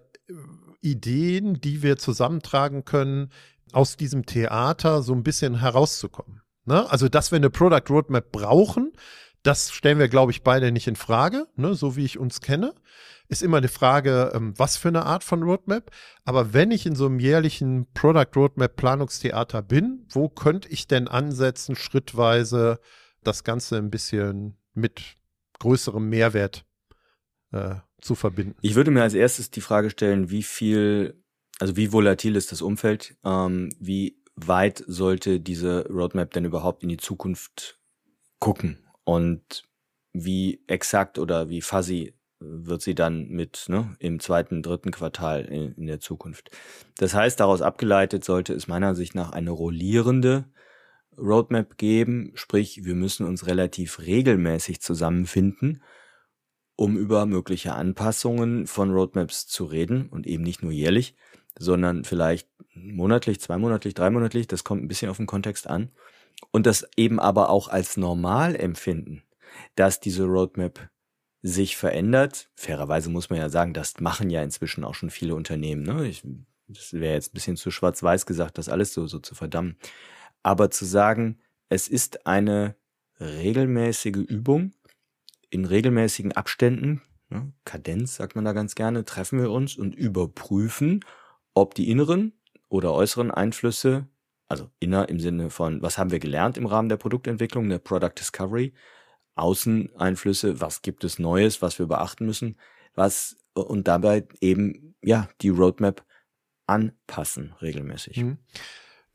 [0.81, 3.31] Ideen, die wir zusammentragen können,
[3.73, 6.41] aus diesem Theater so ein bisschen herauszukommen.
[6.65, 6.89] Ne?
[6.91, 8.93] Also, dass wir eine Product Roadmap brauchen,
[9.43, 11.75] das stellen wir, glaube ich, beide nicht in Frage, ne?
[11.75, 12.75] so wie ich uns kenne.
[13.29, 15.91] Ist immer die Frage, ähm, was für eine Art von Roadmap.
[16.25, 21.09] Aber wenn ich in so einem jährlichen Product Roadmap Planungstheater bin, wo könnte ich denn
[21.09, 22.79] ansetzen, schrittweise
[23.25, 25.17] das Ganze ein bisschen mit
[25.59, 26.65] größerem Mehrwert
[27.53, 28.57] äh, zu verbinden?
[28.61, 31.23] Ich würde mir als erstes die Frage stellen, wie viel
[31.59, 33.17] also wie volatil ist das Umfeld?
[33.25, 37.81] Ähm, wie weit sollte diese Roadmap denn überhaupt in die Zukunft
[38.39, 38.79] gucken?
[39.05, 39.65] Und
[40.13, 45.73] wie exakt oder wie fuzzy wird sie dann mit ne, im zweiten, dritten Quartal in,
[45.73, 46.51] in der Zukunft?
[46.99, 50.45] Das heißt, daraus abgeleitet sollte es meiner Sicht nach eine rollierende
[51.19, 55.83] Roadmap geben, sprich, wir müssen uns relativ regelmäßig zusammenfinden,
[56.77, 61.17] um über mögliche Anpassungen von Roadmaps zu reden und eben nicht nur jährlich
[61.59, 65.91] sondern vielleicht monatlich, zweimonatlich, dreimonatlich, das kommt ein bisschen auf den Kontext an.
[66.53, 69.23] Und das eben aber auch als normal empfinden,
[69.75, 70.91] dass diese Roadmap
[71.43, 72.51] sich verändert.
[72.55, 75.83] Fairerweise muss man ja sagen, das machen ja inzwischen auch schon viele Unternehmen.
[75.83, 76.07] Ne?
[76.07, 76.23] Ich,
[76.69, 79.77] das wäre jetzt ein bisschen zu schwarz-weiß gesagt, das alles so, so zu verdammen.
[80.47, 82.77] Aber zu sagen, es ist eine
[83.19, 84.75] regelmäßige Übung
[85.51, 87.53] in regelmäßigen Abständen, ne?
[87.65, 91.05] Kadenz sagt man da ganz gerne, treffen wir uns und überprüfen,
[91.53, 92.33] ob die inneren
[92.69, 94.07] oder äußeren Einflüsse,
[94.47, 98.15] also inner im Sinne von, was haben wir gelernt im Rahmen der Produktentwicklung, der Product
[98.17, 98.73] Discovery,
[99.35, 102.57] Außeneinflüsse, was gibt es Neues, was wir beachten müssen,
[102.95, 106.07] was und dabei eben ja die Roadmap
[106.69, 108.19] anpassen regelmäßig.
[108.19, 108.39] Mhm.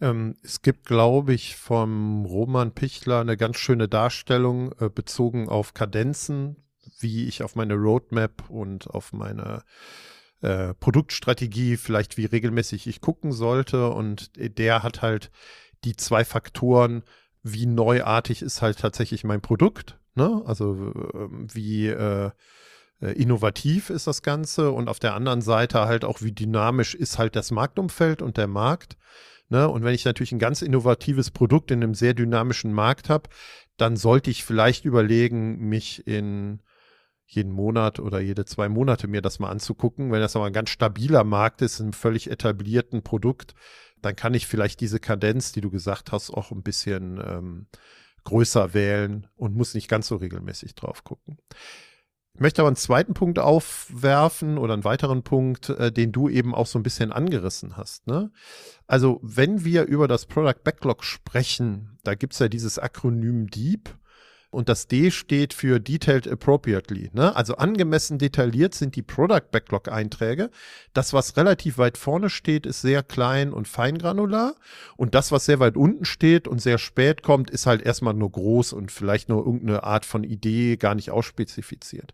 [0.02, 5.74] Ähm, es gibt, glaube ich, vom Roman Pichler eine ganz schöne Darstellung äh, bezogen auf
[5.74, 6.58] Kadenzen,
[7.00, 9.64] wie ich auf meine Roadmap und auf meine
[10.42, 13.92] äh, Produktstrategie, vielleicht wie regelmäßig ich gucken sollte.
[13.92, 15.32] Und der hat halt
[15.84, 17.04] die zwei Faktoren,
[17.44, 20.42] wie neuartig ist halt tatsächlich mein Produkt, ne?
[20.46, 22.32] Also ähm, wie äh,
[23.08, 27.36] innovativ ist das Ganze und auf der anderen Seite halt auch, wie dynamisch ist halt
[27.36, 28.98] das Marktumfeld und der Markt.
[29.50, 29.68] Ne?
[29.68, 33.30] Und wenn ich natürlich ein ganz innovatives Produkt in einem sehr dynamischen Markt habe,
[33.78, 36.62] dann sollte ich vielleicht überlegen, mich in
[37.26, 40.12] jeden Monat oder jede zwei Monate mir das mal anzugucken.
[40.12, 43.56] Wenn das aber ein ganz stabiler Markt ist, ein völlig etablierten Produkt,
[44.02, 47.68] dann kann ich vielleicht diese Kadenz, die du gesagt hast, auch ein bisschen ähm,
[48.26, 51.38] größer wählen und muss nicht ganz so regelmäßig drauf gucken.
[52.34, 56.56] Ich möchte aber einen zweiten Punkt aufwerfen oder einen weiteren Punkt, äh, den du eben
[56.56, 58.08] auch so ein bisschen angerissen hast.
[58.08, 58.32] Ne?
[58.88, 63.89] Also wenn wir über das Product Backlog sprechen, da gibt's ja dieses Akronym DEEP
[64.52, 67.10] und das D steht für Detailed Appropriately.
[67.14, 67.36] Ne?
[67.36, 70.52] Also angemessen detailliert sind die Product Backlog Einträge.
[70.94, 74.56] Das, was relativ weit vorne steht, ist sehr klein und feingranular
[74.98, 78.32] und das, was sehr weit unten steht und sehr spät kommt, ist halt erstmal nur
[78.32, 82.14] groß und vielleicht nur irgendeine Art von Idee gar nicht ausspezifiziert.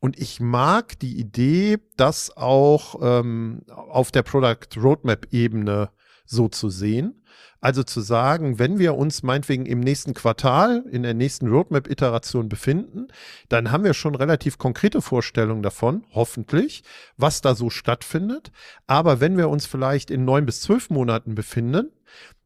[0.00, 5.90] Und ich mag die Idee, das auch ähm, auf der Product Roadmap-Ebene
[6.28, 7.22] so zu sehen.
[7.60, 13.08] Also zu sagen, wenn wir uns meinetwegen im nächsten Quartal, in der nächsten Roadmap-Iteration befinden,
[13.48, 16.84] dann haben wir schon relativ konkrete Vorstellungen davon, hoffentlich,
[17.16, 18.52] was da so stattfindet.
[18.86, 21.90] Aber wenn wir uns vielleicht in neun bis zwölf Monaten befinden,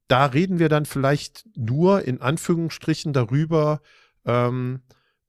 [0.08, 3.82] da reden wir dann vielleicht nur in Anführungsstrichen darüber,
[4.24, 4.80] ähm,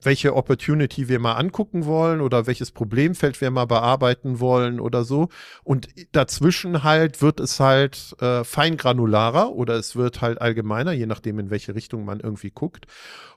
[0.05, 5.29] welche Opportunity wir mal angucken wollen oder welches Problemfeld wir mal bearbeiten wollen oder so.
[5.63, 11.39] Und dazwischen halt wird es halt äh, feingranularer oder es wird halt allgemeiner, je nachdem,
[11.39, 12.85] in welche Richtung man irgendwie guckt.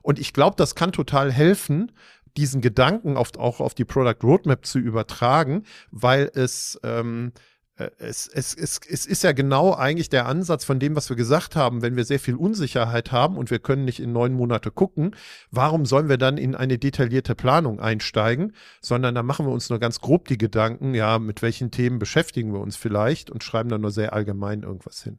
[0.02, 1.92] Und ich glaube, das kann total helfen,
[2.36, 7.40] diesen Gedanken oft auch auf die Product Roadmap zu übertragen, weil es ähm, äh,
[7.76, 11.56] es, es, es, es ist ja genau eigentlich der Ansatz von dem, was wir gesagt
[11.56, 11.82] haben.
[11.82, 15.14] Wenn wir sehr viel Unsicherheit haben und wir können nicht in neun Monate gucken,
[15.50, 18.54] warum sollen wir dann in eine detaillierte Planung einsteigen?
[18.80, 22.54] Sondern da machen wir uns nur ganz grob die Gedanken, ja, mit welchen Themen beschäftigen
[22.54, 25.18] wir uns vielleicht und schreiben dann nur sehr allgemein irgendwas hin.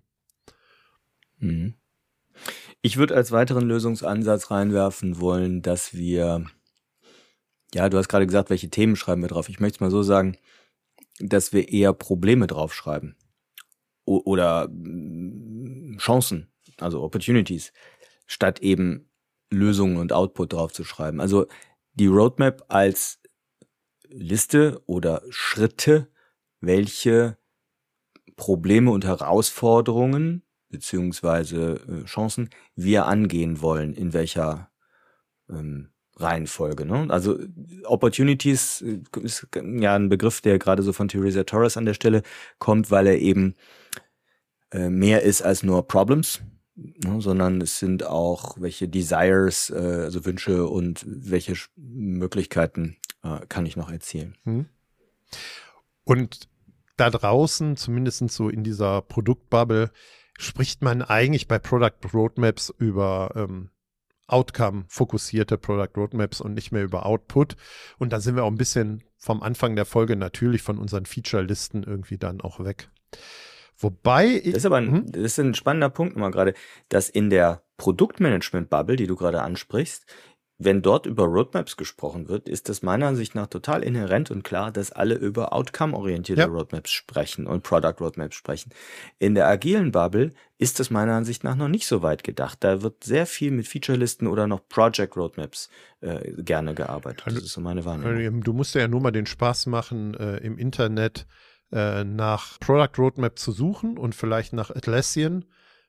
[1.37, 1.75] Mhm.
[2.81, 6.45] Ich würde als weiteren Lösungsansatz reinwerfen wollen, dass wir,
[7.73, 9.47] ja, du hast gerade gesagt, welche Themen schreiben wir drauf.
[9.49, 10.37] Ich möchte es mal so sagen,
[11.19, 13.15] dass wir eher Probleme draufschreiben
[14.05, 17.73] o oder mm, Chancen, also Opportunities,
[18.25, 19.09] statt eben
[19.51, 21.19] Lösungen und Output draufzuschreiben.
[21.19, 21.47] Also
[21.93, 23.19] die Roadmap als
[24.07, 26.07] Liste oder Schritte,
[26.59, 27.37] welche
[28.35, 34.69] Probleme und Herausforderungen beziehungsweise äh, Chancen wir angehen wollen, in welcher
[35.49, 36.85] ähm, Reihenfolge.
[36.85, 37.07] Ne?
[37.09, 37.37] Also
[37.85, 42.23] Opportunities äh, ist ja ein Begriff, der gerade so von Theresa Torres an der Stelle
[42.59, 43.55] kommt, weil er eben
[44.71, 46.41] äh, mehr ist als nur Problems,
[46.75, 47.21] ne?
[47.21, 52.97] sondern es sind auch welche Desires, äh, also Wünsche und welche Möglichkeiten
[53.49, 54.37] kann ich noch erzielen.
[54.43, 54.67] Hm.
[56.05, 56.47] Und
[56.95, 59.91] da draußen, zumindest so in dieser Produktbubble,
[60.37, 63.69] spricht man eigentlich bei Product Roadmaps über ähm,
[64.27, 67.55] Outcome-fokussierte Product Roadmaps und nicht mehr über Output.
[67.97, 71.83] Und da sind wir auch ein bisschen vom Anfang der Folge natürlich von unseren Feature-Listen
[71.83, 72.89] irgendwie dann auch weg.
[73.79, 74.41] Wobei.
[74.43, 75.11] Das ist aber ein, hm?
[75.11, 76.53] das ist ein spannender Punkt mal gerade,
[76.89, 80.05] dass in der Produktmanagement-Bubble, die du gerade ansprichst,
[80.59, 84.71] wenn dort über Roadmaps gesprochen wird, ist es meiner Ansicht nach total inhärent und klar,
[84.71, 86.47] dass alle über outcome-orientierte ja.
[86.47, 88.71] Roadmaps sprechen und Product Roadmaps sprechen.
[89.19, 92.57] In der agilen Bubble ist es meiner Ansicht nach noch nicht so weit gedacht.
[92.61, 95.69] Da wird sehr viel mit Featurelisten oder noch Project Roadmaps
[96.01, 97.23] äh, gerne gearbeitet.
[97.27, 98.41] Das ist so meine Wahrnehmung.
[98.41, 101.27] Du musst ja nur mal den Spaß machen, äh, im Internet
[101.71, 105.45] äh, nach Product Roadmap zu suchen und vielleicht nach Atlassian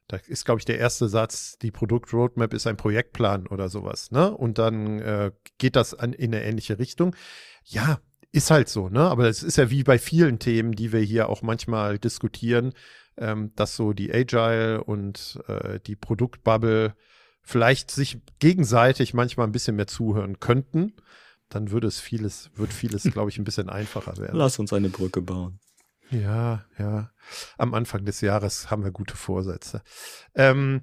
[0.08, 4.34] da ist, glaube ich, der erste Satz, die Produktroadmap ist ein Projektplan oder sowas, ne?
[4.34, 7.14] Und dann äh, geht das an, in eine ähnliche Richtung.
[7.64, 8.00] Ja,
[8.32, 9.00] ist halt so, ne?
[9.00, 12.72] Aber es ist ja wie bei vielen Themen, die wir hier auch manchmal diskutieren,
[13.18, 16.94] ähm, dass so die Agile und äh, die Produktbubble
[17.42, 20.94] vielleicht sich gegenseitig manchmal ein bisschen mehr zuhören könnten.
[21.50, 24.36] Dann würde es vieles, wird vieles, glaube ich, ein bisschen einfacher werden.
[24.36, 25.60] Lass uns eine Brücke bauen.
[26.10, 27.10] Ja, ja.
[27.58, 29.82] Am Anfang des Jahres haben wir gute Vorsätze.
[30.34, 30.82] Ähm,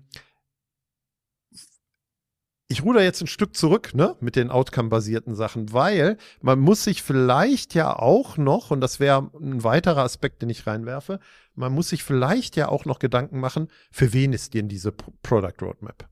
[2.67, 7.03] ich ruder jetzt ein Stück zurück, ne, mit den Outcome-basierten Sachen, weil man muss sich
[7.03, 11.19] vielleicht ja auch noch, und das wäre ein weiterer Aspekt, den ich reinwerfe,
[11.53, 15.61] man muss sich vielleicht ja auch noch Gedanken machen, für wen ist denn diese Product
[15.61, 16.09] Roadmap?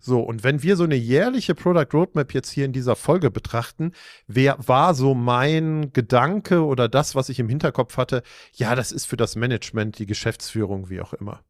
[0.00, 3.92] So, und wenn wir so eine jährliche Product Roadmap jetzt hier in dieser Folge betrachten,
[4.26, 8.22] wer war so mein Gedanke oder das, was ich im Hinterkopf hatte?
[8.54, 11.44] Ja, das ist für das Management, die Geschäftsführung, wie auch immer.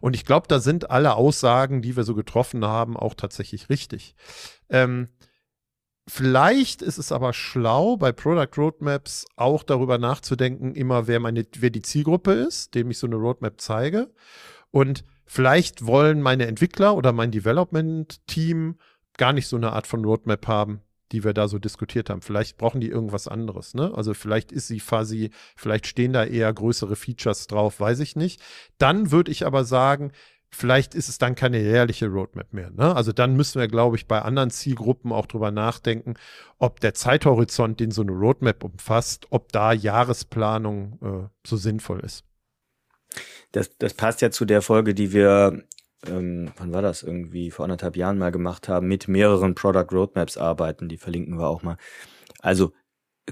[0.00, 4.14] Und ich glaube, da sind alle Aussagen, die wir so getroffen haben, auch tatsächlich richtig.
[4.68, 5.08] Ähm,
[6.08, 11.70] Vielleicht ist es aber schlau, bei Product Roadmaps auch darüber nachzudenken, immer wer meine, wer
[11.70, 14.14] die Zielgruppe ist, dem ich so eine Roadmap zeige.
[14.70, 18.76] Und Vielleicht wollen meine Entwickler oder mein Development-Team
[19.18, 20.80] gar nicht so eine Art von Roadmap haben,
[21.12, 22.22] die wir da so diskutiert haben.
[22.22, 23.92] Vielleicht brauchen die irgendwas anderes, ne?
[23.94, 28.40] Also vielleicht ist sie quasi, vielleicht stehen da eher größere Features drauf, weiß ich nicht.
[28.78, 30.12] Dann würde ich aber sagen,
[30.50, 32.70] vielleicht ist es dann keine jährliche Roadmap mehr.
[32.70, 32.94] Ne?
[32.94, 36.14] Also dann müssen wir, glaube ich, bei anderen Zielgruppen auch drüber nachdenken,
[36.58, 42.24] ob der Zeithorizont, den so eine Roadmap umfasst, ob da Jahresplanung äh, so sinnvoll ist.
[43.52, 45.64] Das, das passt ja zu der Folge, die wir
[46.06, 50.36] ähm, wann war das irgendwie, vor anderthalb Jahren mal gemacht haben, mit mehreren Product Roadmaps
[50.36, 50.88] arbeiten.
[50.88, 51.76] Die verlinken wir auch mal.
[52.40, 52.72] Also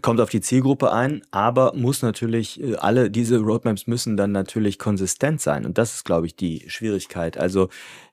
[0.03, 4.79] kommt auf die Zielgruppe ein, aber muss natürlich, äh, alle diese Roadmaps müssen dann natürlich
[4.79, 5.65] konsistent sein.
[5.65, 7.39] Und das ist, glaube ich, die Schwierigkeit.
[7.39, 7.69] Also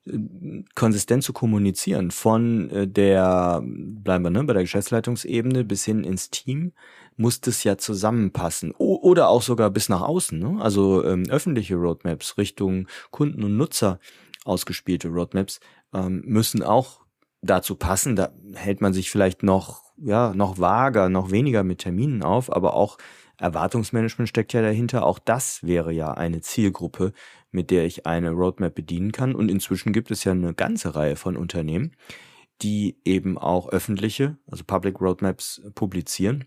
[0.06, 0.20] äh,
[0.76, 6.30] konsistent zu kommunizieren von äh, der, bleiben wir ne, bei der Geschäftsleitungsebene bis hin ins
[6.30, 6.74] Team,
[7.22, 8.74] muss das ja zusammenpassen.
[8.78, 10.38] O oder auch sogar bis nach außen.
[10.40, 10.62] Ne?
[10.62, 14.00] Also ähm, öffentliche Roadmaps Richtung Kunden und Nutzer
[14.44, 15.60] ausgespielte Roadmaps
[15.94, 17.02] ähm, müssen auch
[17.42, 18.16] dazu passen.
[18.16, 22.74] Da hält man sich vielleicht noch ja, noch vager, noch weniger mit Terminen auf, aber
[22.74, 22.98] auch
[23.38, 25.06] Erwartungsmanagement steckt ja dahinter.
[25.06, 27.14] Auch das wäre ja eine Zielgruppe,
[27.52, 29.36] mit der ich eine Roadmap bedienen kann.
[29.36, 31.92] Und inzwischen gibt es ja eine ganze Reihe von Unternehmen,
[32.62, 36.46] die eben auch öffentliche, also Public Roadmaps publizieren.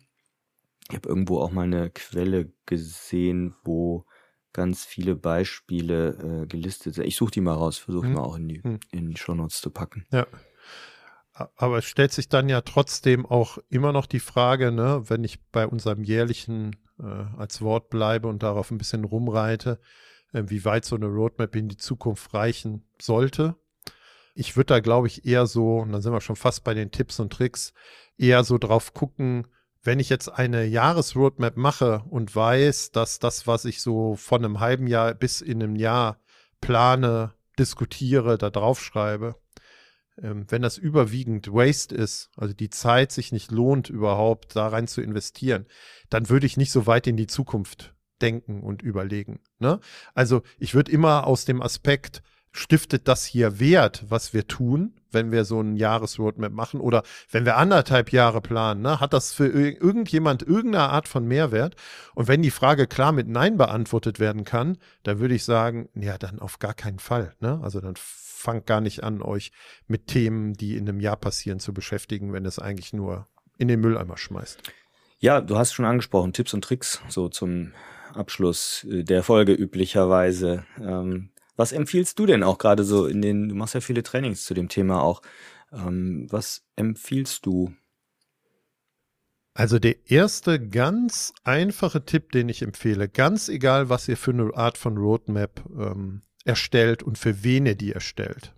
[0.89, 4.05] Ich habe irgendwo auch mal eine Quelle gesehen, wo
[4.53, 7.07] ganz viele Beispiele äh, gelistet sind.
[7.07, 8.15] Ich suche die mal raus, versuche hm.
[8.15, 8.81] mal auch in die, hm.
[8.93, 10.07] in die Show Notes zu packen.
[10.13, 10.27] Ja.
[11.57, 15.43] Aber es stellt sich dann ja trotzdem auch immer noch die Frage, ne, wenn ich
[15.51, 19.81] bei unserem jährlichen äh, als Wort bleibe und darauf ein bisschen rumreite,
[20.33, 23.57] äh, wie weit so eine Roadmap in die Zukunft reichen sollte.
[24.37, 26.93] Ich würde da, glaube ich, eher so, und dann sind wir schon fast bei den
[26.93, 27.73] Tipps und Tricks,
[28.17, 29.49] eher so drauf gucken,
[29.85, 34.61] wenn ich jetzt eine Jahresroadmap mache und weiß, dass das, was ich so von einem
[34.61, 36.19] halben Jahr bis in einem Jahr
[36.61, 39.37] plane, diskutiere, da draufschreibe,
[40.21, 44.89] ähm, wenn das überwiegend Waste ist, also die Zeit sich nicht lohnt, überhaupt da rein
[44.89, 45.67] zu investieren,
[46.09, 49.41] dann würde ich nicht so weit in die Zukunft denken und überlegen.
[49.59, 49.81] Ne?
[50.15, 52.23] Also ich würde immer aus dem Aspekt,
[52.55, 57.45] stiftet das hier Wert, was wir tun, wenn wir so ein Jahresroadmap machen oder wenn
[57.45, 59.01] wir anderthalb Jahre planen, ne?
[59.01, 61.75] hat das für irgendjemand irgendeine Art von Mehrwert?
[62.15, 66.17] Und wenn die Frage klar mit Nein beantwortet werden kann, dann würde ich sagen, ja,
[66.17, 67.35] dann auf gar keinen Fall.
[67.41, 67.59] Ne?
[67.63, 69.51] Also dann fangt gar nicht an, euch
[69.89, 73.27] mit Themen, die in einem Jahr passieren, zu beschäftigen, wenn es eigentlich nur
[73.59, 74.61] in den Mülleimer schmeißt.
[75.19, 77.73] Ja, du hast schon angesprochen, Tipps und Tricks, so zum
[78.13, 80.65] Abschluss äh, der Folge üblicherweise.
[80.81, 84.45] Ähm, was empfiehlst du denn auch gerade so in den, du machst ja viele Trainings
[84.45, 85.23] zu dem Thema auch.
[85.73, 87.73] Ähm, was empfiehlst du?
[89.55, 94.53] Also der erste ganz einfache Tipp, den ich empfehle, ganz egal, was ihr für eine
[94.55, 98.53] Art von Roadmap ähm, erstellt und für wen ihr die erstellt.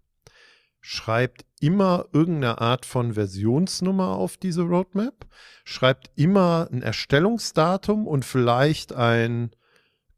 [0.80, 5.26] Schreibt immer irgendeine Art von Versionsnummer auf diese Roadmap.
[5.64, 9.50] Schreibt immer ein Erstellungsdatum und vielleicht ein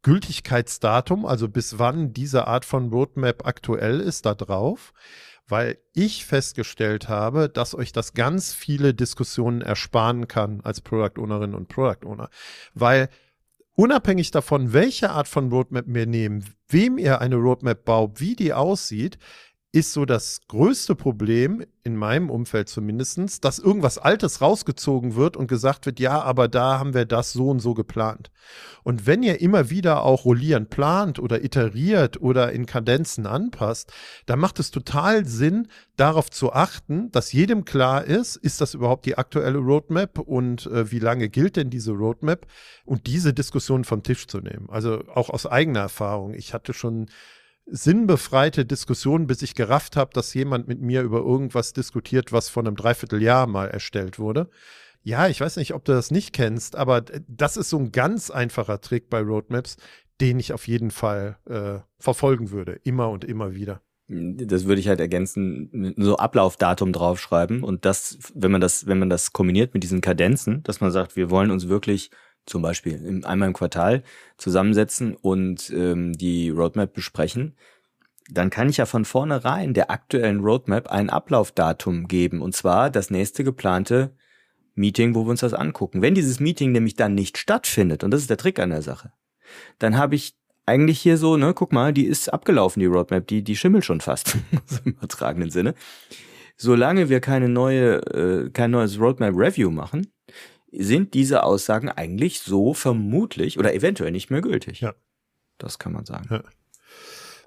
[0.01, 4.93] Gültigkeitsdatum, also bis wann diese Art von Roadmap aktuell ist, da drauf,
[5.47, 11.53] weil ich festgestellt habe, dass euch das ganz viele Diskussionen ersparen kann als Product Ownerin
[11.53, 12.29] und Product Owner,
[12.73, 13.09] weil
[13.75, 18.53] unabhängig davon, welche Art von Roadmap wir nehmen, wem ihr eine Roadmap baut, wie die
[18.53, 19.17] aussieht,
[19.71, 25.47] ist so das größte Problem, in meinem Umfeld zumindestens, dass irgendwas Altes rausgezogen wird und
[25.47, 28.31] gesagt wird, ja, aber da haben wir das so und so geplant.
[28.83, 33.93] Und wenn ihr immer wieder auch rollierend plant oder iteriert oder in Kadenzen anpasst,
[34.25, 39.05] dann macht es total Sinn, darauf zu achten, dass jedem klar ist, ist das überhaupt
[39.05, 42.47] die aktuelle Roadmap und äh, wie lange gilt denn diese Roadmap
[42.85, 44.67] und diese Diskussion vom Tisch zu nehmen.
[44.69, 46.33] Also auch aus eigener Erfahrung.
[46.33, 47.07] Ich hatte schon
[47.71, 52.67] sinnbefreite Diskussion, bis ich gerafft habe, dass jemand mit mir über irgendwas diskutiert, was von
[52.67, 54.49] einem Dreivierteljahr mal erstellt wurde.
[55.03, 58.29] Ja, ich weiß nicht, ob du das nicht kennst, aber das ist so ein ganz
[58.29, 59.77] einfacher Trick bei Roadmaps,
[60.19, 63.81] den ich auf jeden Fall äh, verfolgen würde, immer und immer wieder.
[64.07, 69.09] Das würde ich halt ergänzen, so Ablaufdatum draufschreiben und das, wenn man das, wenn man
[69.09, 72.09] das kombiniert mit diesen Kadenzen, dass man sagt, wir wollen uns wirklich
[72.49, 74.03] zum Beispiel einmal im Quartal
[74.37, 77.55] zusammensetzen und ähm, die Roadmap besprechen,
[78.29, 83.09] dann kann ich ja von vornherein der aktuellen Roadmap ein Ablaufdatum geben und zwar das
[83.09, 84.15] nächste geplante
[84.75, 86.01] Meeting, wo wir uns das angucken.
[86.01, 89.11] Wenn dieses Meeting nämlich dann nicht stattfindet, und das ist der Trick an der Sache,
[89.77, 90.35] dann habe ich
[90.65, 94.01] eigentlich hier so, ne, guck mal, die ist abgelaufen, die Roadmap, die, die schimmelt schon
[94.01, 94.37] fast,
[94.85, 95.73] im übertragenen Sinne.
[96.55, 100.11] Solange wir keine neue, äh, kein neues Roadmap Review machen,
[100.71, 104.81] sind diese Aussagen eigentlich so vermutlich oder eventuell nicht mehr gültig.
[104.81, 104.93] Ja.
[105.57, 106.27] Das kann man sagen.
[106.29, 106.43] Ja.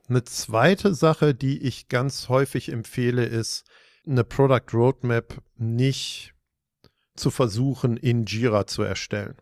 [0.08, 3.64] Eine zweite Sache, die ich ganz häufig empfehle, ist,
[4.06, 6.34] eine Product Roadmap nicht
[7.14, 9.36] zu versuchen, in Jira zu erstellen.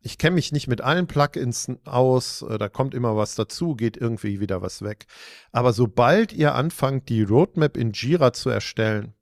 [0.00, 3.96] Ich kenne mich nicht mit allen Plugins aus, äh, da kommt immer was dazu, geht
[3.96, 5.06] irgendwie wieder was weg.
[5.52, 9.14] Aber sobald ihr anfangt, die Roadmap in Jira zu erstellen,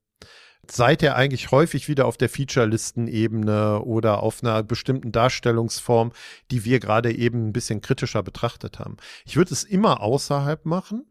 [0.73, 6.13] seid ihr eigentlich häufig wieder auf der Feature-Listen-Ebene oder auf einer bestimmten Darstellungsform,
[6.51, 8.97] die wir gerade eben ein bisschen kritischer betrachtet haben.
[9.25, 11.07] Ich würde es immer außerhalb machen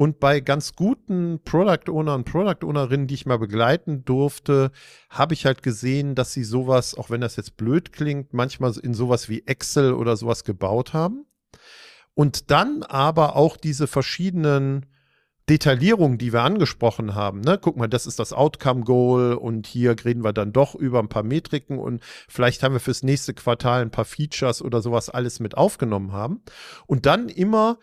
[0.00, 4.70] Und bei ganz guten Product Ownern, Product Ownerinnen, die ich mal begleiten durfte,
[5.10, 8.94] habe ich halt gesehen, dass sie sowas, auch wenn das jetzt blöd klingt, manchmal in
[8.94, 11.26] sowas wie Excel oder sowas gebaut haben.
[12.14, 14.86] Und dann aber auch diese verschiedenen
[15.48, 17.58] Detaillierungen, die wir angesprochen haben, ne?
[17.60, 21.08] Guck mal, das ist das Outcome Goal und hier reden wir dann doch über ein
[21.08, 25.40] paar Metriken und vielleicht haben wir fürs nächste Quartal ein paar Features oder sowas alles
[25.40, 26.42] mit aufgenommen haben
[26.86, 27.78] und dann immer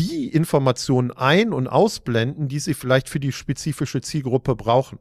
[0.00, 4.98] die Informationen ein- und ausblenden, die sie vielleicht für die spezifische Zielgruppe brauchen.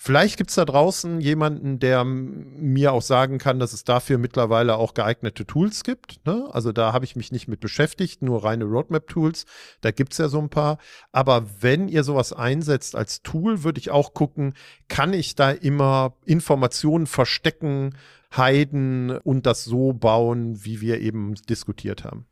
[0.00, 4.94] Vielleicht gibt's da draußen jemanden, der mir auch sagen kann, dass es dafür mittlerweile auch
[4.94, 6.24] geeignete Tools gibt.
[6.24, 6.48] Ne?
[6.52, 9.44] Also da habe ich mich nicht mit beschäftigt, nur reine Roadmap-Tools.
[9.80, 10.78] Da gibt's ja so ein paar.
[11.10, 14.54] Aber wenn ihr sowas einsetzt als Tool, würde ich auch gucken,
[14.86, 17.96] kann ich da immer Informationen verstecken,
[18.36, 22.28] heiden und das so bauen, wie wir eben diskutiert haben.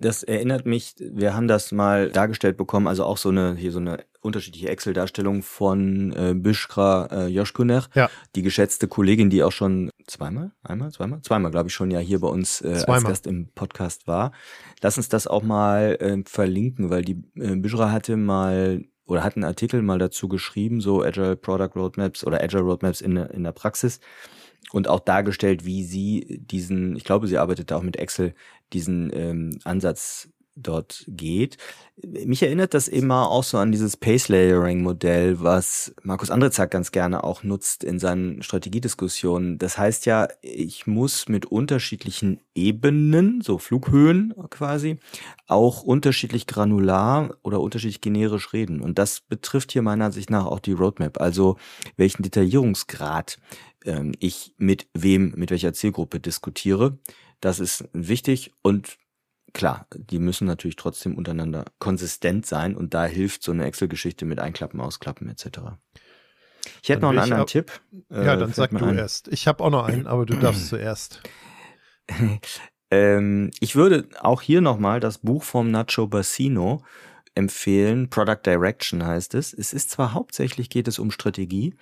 [0.00, 3.78] Das erinnert mich, wir haben das mal dargestellt bekommen, also auch so eine, hier so
[3.78, 8.10] eine unterschiedliche Excel-Darstellung von äh, Bishra äh, Joshkuner, ja.
[8.34, 12.20] die geschätzte Kollegin, die auch schon zweimal, einmal, zweimal, zweimal, glaube ich, schon ja hier
[12.20, 14.32] bei uns äh, als Gast im Podcast war.
[14.82, 19.36] Lass uns das auch mal äh, verlinken, weil die äh, Bishra hatte mal oder hat
[19.36, 23.52] einen Artikel mal dazu geschrieben, so Agile Product Roadmaps oder Agile Roadmaps in, in der
[23.52, 24.00] Praxis
[24.72, 28.34] und auch dargestellt, wie sie diesen, ich glaube, sie arbeitet auch mit Excel,
[28.72, 30.28] diesen ähm, Ansatz
[30.62, 31.56] dort geht.
[32.04, 36.92] Mich erinnert das immer auch so an dieses Pace Layering Modell, was Markus Andrezak ganz
[36.92, 39.58] gerne auch nutzt in seinen Strategiediskussionen.
[39.58, 44.98] Das heißt ja, ich muss mit unterschiedlichen Ebenen, so Flughöhen quasi,
[45.46, 48.80] auch unterschiedlich granular oder unterschiedlich generisch reden.
[48.80, 51.20] Und das betrifft hier meiner Ansicht nach auch die Roadmap.
[51.20, 51.56] Also
[51.96, 53.38] welchen Detaillierungsgrad
[53.84, 56.98] ähm, ich mit wem, mit welcher Zielgruppe diskutiere.
[57.40, 58.98] Das ist wichtig und
[59.52, 64.40] klar, die müssen natürlich trotzdem untereinander konsistent sein und da hilft so eine Excel-Geschichte mit
[64.40, 65.46] Einklappen, Ausklappen etc.
[66.82, 67.72] Ich hätte dann noch einen anderen Tipp.
[68.10, 68.98] Ja, äh, dann sag du ein.
[68.98, 69.28] erst.
[69.28, 71.22] Ich habe auch noch einen, aber du darfst zuerst.
[72.90, 76.82] ähm, ich würde auch hier nochmal das Buch vom Nacho Bassino
[77.34, 78.10] empfehlen.
[78.10, 79.52] Product Direction heißt es.
[79.52, 81.74] Es ist zwar hauptsächlich geht es um Strategie,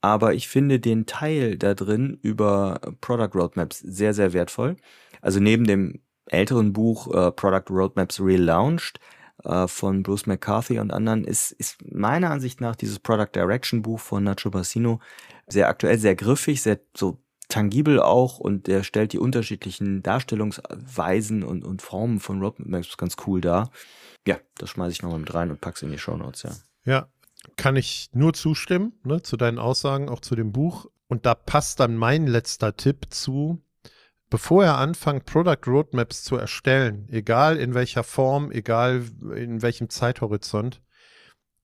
[0.00, 4.76] aber ich finde den Teil da drin über Product Roadmaps sehr, sehr wertvoll.
[5.20, 6.00] Also neben dem
[6.30, 9.00] älteren Buch äh, Product Roadmaps Relaunched
[9.44, 14.00] äh, von Bruce McCarthy und anderen ist, ist meiner Ansicht nach dieses Product Direction Buch
[14.00, 15.00] von Nacho Bassino
[15.46, 17.18] sehr aktuell, sehr griffig, sehr so
[17.48, 23.40] tangibel auch und der stellt die unterschiedlichen Darstellungsweisen und, und Formen von Roadmaps ganz cool
[23.40, 23.70] dar.
[24.26, 26.50] Ja, das schmeiße ich nochmal mit rein und pack's in die Show Notes, ja.
[26.84, 27.08] Ja,
[27.56, 30.86] kann ich nur zustimmen, ne, zu deinen Aussagen, auch zu dem Buch.
[31.08, 33.60] Und da passt dann mein letzter Tipp zu.
[34.30, 39.04] Bevor ihr anfangt, Product Roadmaps zu erstellen, egal in welcher Form, egal
[39.34, 40.80] in welchem Zeithorizont,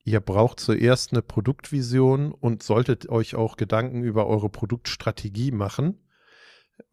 [0.03, 6.01] ihr braucht zuerst eine Produktvision und solltet euch auch Gedanken über eure Produktstrategie machen,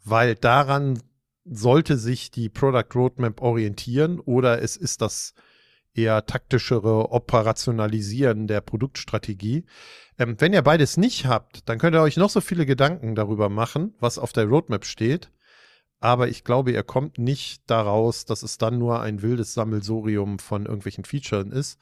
[0.04, 1.02] weil daran
[1.44, 5.34] sollte sich die Product Roadmap orientieren oder es ist das
[5.96, 9.66] eher taktischere Operationalisieren der Produktstrategie.
[10.20, 13.50] Ähm, wenn ihr beides nicht habt, dann könnt ihr euch noch so viele Gedanken darüber
[13.50, 15.32] machen, was auf der Roadmap steht.
[16.04, 20.66] Aber ich glaube, ihr kommt nicht daraus, dass es dann nur ein wildes Sammelsurium von
[20.66, 21.80] irgendwelchen Features ist.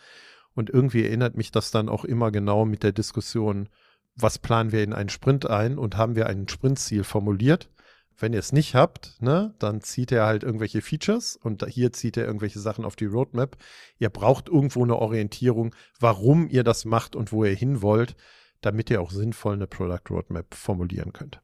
[0.54, 3.68] Und irgendwie erinnert mich das dann auch immer genau mit der Diskussion,
[4.16, 7.72] was planen wir in einen Sprint ein und haben wir ein Sprintziel formuliert?
[8.16, 12.16] Wenn ihr es nicht habt, ne, dann zieht er halt irgendwelche Features und hier zieht
[12.16, 13.58] er irgendwelche Sachen auf die Roadmap.
[13.98, 18.16] Ihr braucht irgendwo eine Orientierung, warum ihr das macht und wo ihr hin wollt,
[18.62, 21.42] damit ihr auch sinnvoll eine Product Roadmap formulieren könnt.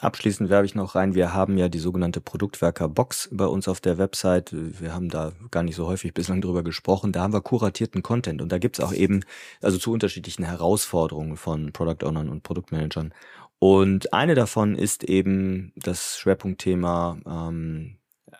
[0.00, 3.98] Abschließend werbe ich noch rein, wir haben ja die sogenannte Produktwerker-Box bei uns auf der
[3.98, 4.50] Website.
[4.52, 7.12] Wir haben da gar nicht so häufig bislang drüber gesprochen.
[7.12, 9.24] Da haben wir kuratierten Content und da gibt's auch eben,
[9.60, 13.14] also zu unterschiedlichen Herausforderungen von Product Ownern und Produktmanagern
[13.62, 17.96] und eine davon ist eben das Schwerpunktthema ähm,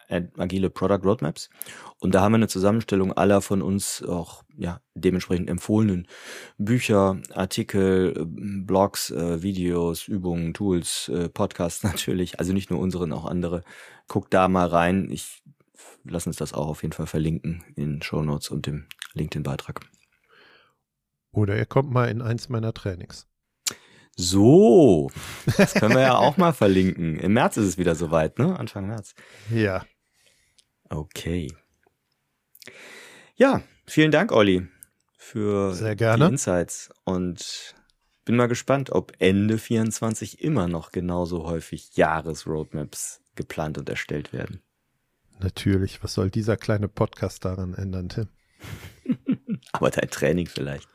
[0.09, 1.51] agile Product Roadmaps.
[2.01, 6.07] Und da haben wir eine Zusammenstellung aller von uns auch ja dementsprechend empfohlenen
[6.59, 12.39] Bücher, Artikel, Blogs, äh, Videos, Übungen, Tools, äh, Podcasts natürlich.
[12.39, 13.63] Also nicht nur unseren, auch andere.
[14.09, 15.11] Guckt da mal rein.
[15.11, 15.43] Ich
[16.05, 19.81] lass uns das auch auf jeden Fall verlinken in Show Notes und dem LinkedIn-Beitrag.
[21.33, 23.27] Oder ihr kommt mal in eins meiner Trainings.
[24.15, 25.11] So,
[25.57, 27.19] das können wir ja auch mal verlinken.
[27.19, 28.59] Im März ist es wieder soweit, ne?
[28.59, 29.15] Anfang März.
[29.51, 29.85] Ja.
[30.93, 31.51] Okay.
[33.35, 34.69] Ja, vielen Dank, Olli,
[35.17, 36.27] für Sehr gerne.
[36.27, 36.91] die Insights.
[37.05, 37.75] Und
[38.27, 44.61] bin mal gespannt, ob Ende 24 immer noch genauso häufig Jahresroadmaps geplant und erstellt werden.
[45.41, 46.03] Natürlich.
[46.05, 48.29] Was soll dieser kleine Podcast daran ändern, Tim?
[49.73, 50.89] Aber dein Training vielleicht.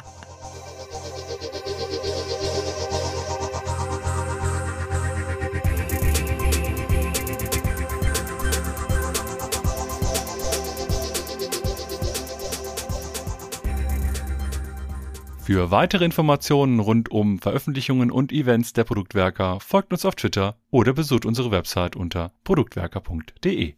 [15.50, 20.92] Für weitere Informationen rund um Veröffentlichungen und Events der Produktwerker folgt uns auf Twitter oder
[20.92, 23.74] besucht unsere Website unter produktwerker.de.